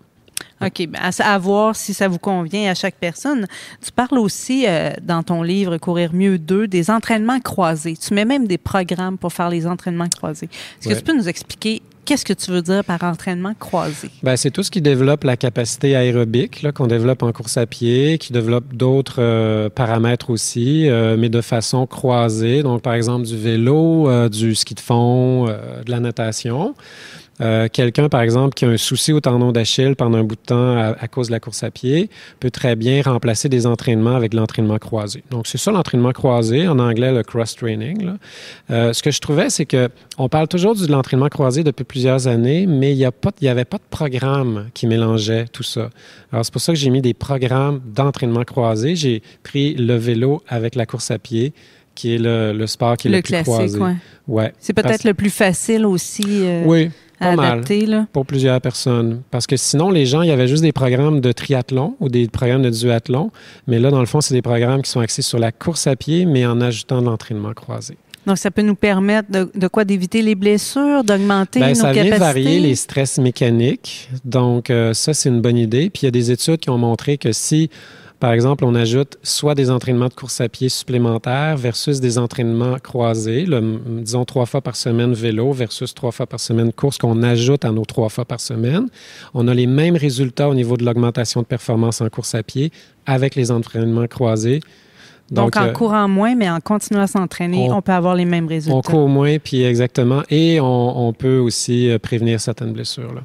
OK. 0.62 0.88
Ben, 0.88 1.12
à, 1.20 1.38
voir 1.38 1.76
si 1.76 1.94
ça 1.94 2.08
vous 2.08 2.20
convient 2.20 2.70
à 2.70 2.76
chaque 2.76 2.96
personne. 2.96 3.48
Tu 3.84 3.92
parles 3.92 4.20
aussi 4.20 4.66
euh, 4.68 4.92
dans 5.02 5.24
ton 5.24 5.42
livre 5.42 5.78
Courir 5.78 6.14
mieux 6.14 6.38
2 6.38 6.68
des 6.68 6.90
entraînements 6.90 7.40
croisés. 7.40 7.98
Tu 7.98 8.14
mets 8.14 8.26
même 8.26 8.48
des 8.48 8.58
programmes 8.58 9.18
pour 9.18 9.34
faire 9.34 9.50
les 9.50 9.66
entraînements 9.68 10.10
croisés. 10.10 10.50
Est-ce 10.80 10.90
que 10.90 10.94
tu 10.94 11.04
peux 11.04 11.16
nous 11.16 11.28
expliquer 11.28 11.82
Qu'est-ce 12.06 12.26
que 12.26 12.34
tu 12.34 12.52
veux 12.52 12.62
dire 12.62 12.84
par 12.84 13.04
entraînement 13.04 13.54
croisé? 13.60 14.10
Ben, 14.24 14.38
c'est 14.38 14.52
tout 14.52 14.64
ce 14.64 14.72
qui 14.72 14.82
développe 14.82 15.24
la 15.24 15.38
capacité 15.38 15.96
aérobique 15.96 16.66
qu'on 16.74 16.88
développe 16.88 17.24
en 17.24 17.32
course 17.32 17.58
à 17.58 17.66
pied, 17.66 18.18
qui 18.18 18.32
développe 18.32 18.74
d'autres 18.76 19.22
euh, 19.22 19.70
paramètres 19.70 20.30
aussi, 20.30 20.88
euh, 20.88 21.18
mais 21.18 21.30
de 21.30 21.42
façon 21.42 21.88
croisée. 21.88 22.64
Donc, 22.64 22.82
par 22.82 22.94
exemple, 22.94 23.26
du 23.26 23.38
vélo, 23.38 24.30
du 24.30 24.56
ski 24.56 24.76
de 24.76 24.80
fond, 24.80 25.46
de 25.46 25.92
la 25.92 26.00
natation. 26.00 26.76
Euh, 27.42 27.68
quelqu'un, 27.72 28.08
par 28.08 28.22
exemple, 28.22 28.54
qui 28.54 28.66
a 28.66 28.70
un 28.70 28.78
souci 28.78 29.12
au 29.12 29.20
tendon 29.20 29.52
d'Achille 29.52 29.96
pendant 29.96 30.18
un 30.18 30.24
bout 30.24 30.36
de 30.36 30.42
temps 30.42 30.78
à, 30.78 31.08
cause 31.08 31.28
de 31.28 31.32
la 31.32 31.40
course 31.40 31.64
à 31.64 31.72
pied, 31.72 32.10
peut 32.40 32.52
très 32.52 32.76
bien 32.76 33.02
remplacer 33.02 33.50
des 33.50 33.68
entraînements 33.68 34.16
avec 34.16 34.34
l'entraînement 34.34 34.78
croisé. 34.78 35.24
Donc, 35.32 35.48
c'est 35.48 35.58
ça 35.58 35.72
l'entraînement 35.72 36.12
croisé, 36.12 36.68
en 36.68 36.80
anglais 36.80 37.12
le 37.12 37.24
cross-training. 37.24 38.12
Euh, 38.70 38.94
ce 38.94 39.04
que 39.04 39.12
je 39.12 39.20
trouvais, 39.20 39.50
c'est 39.50 39.66
que 39.66 39.90
on 40.18 40.30
parle 40.30 40.48
toujours 40.48 40.76
de 40.76 40.88
l'entraînement 40.88 41.30
croisé 41.30 41.64
depuis 41.64 41.84
plusieurs 41.84 42.28
années, 42.28 42.66
mais 42.66 42.94
il 42.94 42.98
n'y 42.98 43.48
avait 43.48 43.66
pas 43.66 43.78
de 43.78 43.84
programme 43.90 44.70
qui 44.74 44.88
mélangeait 44.88 45.46
tout 45.52 45.64
ça. 45.64 45.90
Alors, 46.32 46.46
c'est 46.46 46.54
pour 46.54 46.62
ça 46.62 46.74
que 46.74 46.80
j'ai 46.80 46.90
mis 46.90 47.02
des 47.02 47.14
programmes 47.14 47.82
d'entraînement 47.86 48.44
croisé. 48.44 48.96
J'ai 48.96 49.22
pris 49.44 49.76
le 49.76 49.96
vélo 49.96 50.42
avec 50.48 50.76
la 50.76 50.86
course 50.86 51.12
à 51.12 51.20
pied, 51.20 51.54
qui 51.96 52.16
est 52.16 52.18
le, 52.18 52.66
sport 52.68 52.98
qui 52.98 53.08
est 53.08 53.12
le, 53.12 53.22
plus 53.22 53.42
croisé. 53.44 53.80
Ouais. 53.80 53.96
ouais 54.28 54.54
c'est 54.60 54.74
peut-être 54.74 55.04
le 55.04 55.14
plus 55.14 55.30
facile 55.30 55.86
aussi. 55.86 56.26
Euh, 56.28 56.64
oui, 56.66 56.92
pas 57.20 57.36
mal 57.36 57.64
pour 58.12 58.26
plusieurs 58.26 58.60
personnes. 58.62 59.22
Parce 59.32 59.48
que 59.48 59.58
sinon, 59.58 59.90
les 59.90 60.06
gens, 60.06 60.22
il 60.22 60.30
y 60.30 60.32
avait 60.32 60.48
juste 60.48 60.64
des 60.64 60.72
programmes 60.72 61.22
de 61.22 61.32
triathlon 61.32 61.96
ou 62.00 62.10
des 62.10 62.28
programmes 62.28 62.62
de 62.62 62.70
duathlon. 62.70 63.32
Mais 63.68 63.80
là, 63.80 63.92
dans 63.92 64.00
le 64.00 64.06
fond, 64.06 64.22
c'est 64.22 64.34
des 64.34 64.42
programmes 64.42 64.82
qui 64.82 64.90
sont 64.90 65.00
axés 65.00 65.22
sur 65.22 65.40
la 65.40 65.52
course 65.52 65.88
à 65.88 65.96
pied, 65.96 66.26
mais 66.26 66.46
en 66.46 66.62
ajoutant 66.62 67.02
de 67.02 67.06
l'entraînement 67.06 67.54
croisé. 67.54 67.98
Donc, 68.26 68.40
ça 68.40 68.50
peut 68.50 68.64
nous 68.64 68.76
permettre 68.76 69.30
de, 69.32 69.68
quoi? 69.68 69.86
D'éviter 69.86 70.22
les 70.22 70.34
blessures, 70.34 71.04
d'augmenter 71.04 71.60
ben, 71.60 71.70
nos 71.70 71.76
ça 71.76 71.94
capacités? 71.94 72.10
Ça 72.10 72.18
vient 72.18 72.18
varier 72.18 72.60
les 72.60 72.76
stress 72.76 73.20
mécaniques. 73.20 74.10
Donc, 74.24 74.70
euh, 74.70 74.94
ça, 74.94 75.14
c'est 75.14 75.30
une 75.30 75.42
bonne 75.42 75.58
idée. 75.58 75.92
Puis, 75.92 76.02
il 76.04 76.06
y 76.06 76.08
a 76.08 76.12
des 76.12 76.32
études 76.32 76.58
qui 76.58 76.72
ont 76.72 76.78
montré 76.78 77.20
que 77.20 77.32
si 77.32 77.70
par 78.26 78.34
exemple, 78.34 78.66
on 78.66 78.74
ajoute 78.74 79.20
soit 79.22 79.54
des 79.54 79.70
entraînements 79.70 80.08
de 80.08 80.14
course 80.16 80.42
à 80.42 80.50
pied 80.50 80.68
supplémentaires 80.68 81.58
versus 81.58 82.00
des 82.00 82.18
entraînements 82.18 82.80
croisés, 82.80 83.46
disons 84.02 84.26
trois 84.26 84.48
fois 84.48 84.62
par 84.62 84.76
semaine 84.76 85.14
vélo 85.14 85.52
versus 85.52 85.94
trois 85.94 86.12
fois 86.12 86.26
par 86.26 86.40
semaine 86.40 86.74
course 86.74 86.98
qu'on 86.98 87.22
ajoute 87.22 87.66
à 87.66 87.72
nos 87.72 87.86
trois 87.86 88.10
fois 88.10 88.26
par 88.26 88.40
semaine. 88.40 88.88
On 89.36 89.48
a 89.48 89.54
les 89.54 89.68
mêmes 89.68 89.96
résultats 89.96 90.50
au 90.50 90.56
niveau 90.56 90.76
de 90.76 90.84
l'augmentation 90.84 91.42
de 91.42 91.46
performance 91.46 92.02
en 92.02 92.10
course 92.10 92.34
à 92.34 92.42
pied 92.42 92.72
avec 93.06 93.36
les 93.36 93.52
entraînements 93.52 94.08
croisés. 94.08 94.60
Donc, 95.30 95.56
en 95.56 95.66
euh, 95.66 95.72
courant 95.72 96.08
moins, 96.08 96.34
mais 96.34 96.50
en 96.50 96.60
continuant 96.60 97.02
à 97.02 97.08
s'entraîner, 97.08 97.70
on, 97.70 97.84
peut 97.84 97.92
avoir 97.92 98.16
les 98.16 98.26
mêmes 98.26 98.48
résultats. 98.48 98.76
On 98.76 98.82
court 98.82 99.08
moins, 99.08 99.38
puis 99.38 99.62
exactement. 99.64 100.24
Et 100.32 100.60
on, 100.60 101.08
on 101.08 101.14
peut 101.14 101.38
aussi 101.38 101.92
euh, 101.92 102.00
prévenir 102.00 102.40
certaines 102.40 102.74
blessures. 102.74 103.14
Là. 103.14 103.22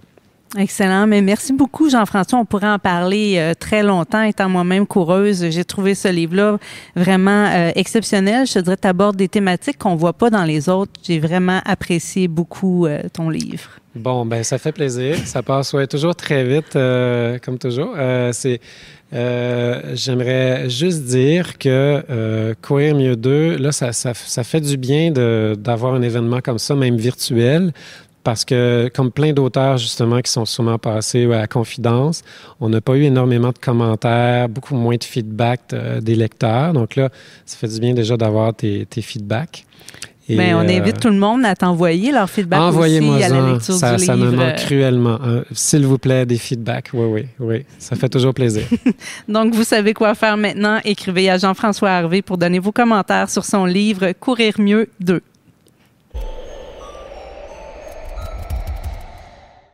Excellent. 0.58 1.06
Mais 1.06 1.22
merci 1.22 1.52
beaucoup, 1.52 1.88
Jean-François. 1.88 2.40
On 2.40 2.44
pourrait 2.44 2.70
en 2.70 2.80
parler 2.80 3.36
euh, 3.38 3.54
très 3.54 3.84
longtemps. 3.84 4.22
Étant 4.22 4.48
moi-même 4.48 4.84
coureuse, 4.84 5.48
j'ai 5.50 5.64
trouvé 5.64 5.94
ce 5.94 6.08
livre-là 6.08 6.58
vraiment 6.96 7.46
euh, 7.46 7.70
exceptionnel. 7.76 8.48
Je 8.48 8.54
te 8.54 8.58
dirais, 8.58 8.76
tu 8.76 8.88
abordes 8.88 9.14
des 9.16 9.28
thématiques 9.28 9.78
qu'on 9.78 9.94
voit 9.94 10.12
pas 10.12 10.28
dans 10.28 10.42
les 10.42 10.68
autres. 10.68 10.90
J'ai 11.04 11.20
vraiment 11.20 11.60
apprécié 11.64 12.26
beaucoup 12.26 12.86
euh, 12.86 13.02
ton 13.12 13.30
livre. 13.30 13.70
Bon, 13.94 14.26
ben 14.26 14.42
ça 14.42 14.58
fait 14.58 14.72
plaisir. 14.72 15.16
Ça 15.24 15.42
passe 15.42 15.74
toujours 15.88 16.16
très 16.16 16.44
vite, 16.44 16.74
comme 17.44 17.58
toujours. 17.58 17.96
J'aimerais 19.12 20.70
juste 20.70 21.04
dire 21.04 21.58
que 21.58 22.54
Courir 22.62 22.94
mieux 22.94 23.16
2, 23.16 23.56
là, 23.56 23.72
ça 23.72 24.14
fait 24.22 24.60
du 24.60 24.76
bien 24.76 25.10
d'avoir 25.10 25.94
un 25.94 26.02
événement 26.02 26.40
comme 26.40 26.60
ça, 26.60 26.76
même 26.76 26.98
virtuel, 26.98 27.72
parce 28.22 28.44
que, 28.44 28.90
comme 28.94 29.11
plein 29.11 29.33
d'auteurs, 29.33 29.78
justement, 29.78 30.20
qui 30.20 30.30
sont 30.30 30.44
souvent 30.44 30.78
passés 30.78 31.24
à 31.24 31.40
la 31.40 31.46
confidence, 31.46 32.22
on 32.61 32.68
n'a 32.68 32.80
pas 32.80 32.94
eu 32.94 33.02
énormément 33.04 33.50
de 33.50 33.59
commentaires, 33.59 34.48
beaucoup 34.48 34.74
moins 34.74 34.96
de 34.96 35.04
feedback 35.04 35.61
euh, 35.72 36.00
des 36.00 36.14
lecteurs. 36.14 36.72
Donc 36.72 36.96
là, 36.96 37.09
ça 37.46 37.56
fait 37.56 37.68
du 37.68 37.80
bien 37.80 37.94
déjà 37.94 38.16
d'avoir 38.16 38.54
tes, 38.54 38.87
tes 38.87 39.02
feedbacks. 39.02 39.64
Mais 40.28 40.54
on 40.54 40.61
invite 40.61 41.00
tout 41.00 41.09
le 41.09 41.16
monde 41.16 41.44
à 41.44 41.56
t'envoyer 41.56 42.12
leur 42.12 42.30
feedback 42.30 42.61
Envoyez-moi 42.61 43.16
aussi 43.16 43.24
à 43.24 43.28
la 43.30 43.52
lecture 43.52 43.74
ça, 43.74 43.96
du 43.96 44.04
ça 44.04 44.14
livre. 44.14 44.30
me 44.30 44.37
manque 44.37 44.56
cruellement. 44.56 45.18
S'il 45.50 45.85
vous 45.85 45.98
plaît, 45.98 46.24
des 46.24 46.37
feedbacks. 46.38 46.90
Oui, 46.92 47.06
oui, 47.06 47.26
oui. 47.40 47.64
Ça 47.80 47.96
fait 47.96 48.09
toujours 48.09 48.33
plaisir. 48.33 48.62
Donc, 49.28 49.54
vous 49.54 49.64
savez 49.64 49.92
quoi 49.92 50.14
faire 50.14 50.37
maintenant. 50.37 50.78
Écrivez 50.85 51.28
à 51.30 51.38
Jean-François 51.38 51.90
Harvey 51.90 52.22
pour 52.22 52.38
donner 52.38 52.61
vos 52.61 52.70
commentaires 52.70 53.28
sur 53.28 53.44
son 53.44 53.64
livre 53.64 54.12
Courir 54.20 54.54
mieux 54.59 54.88
2. 55.00 55.20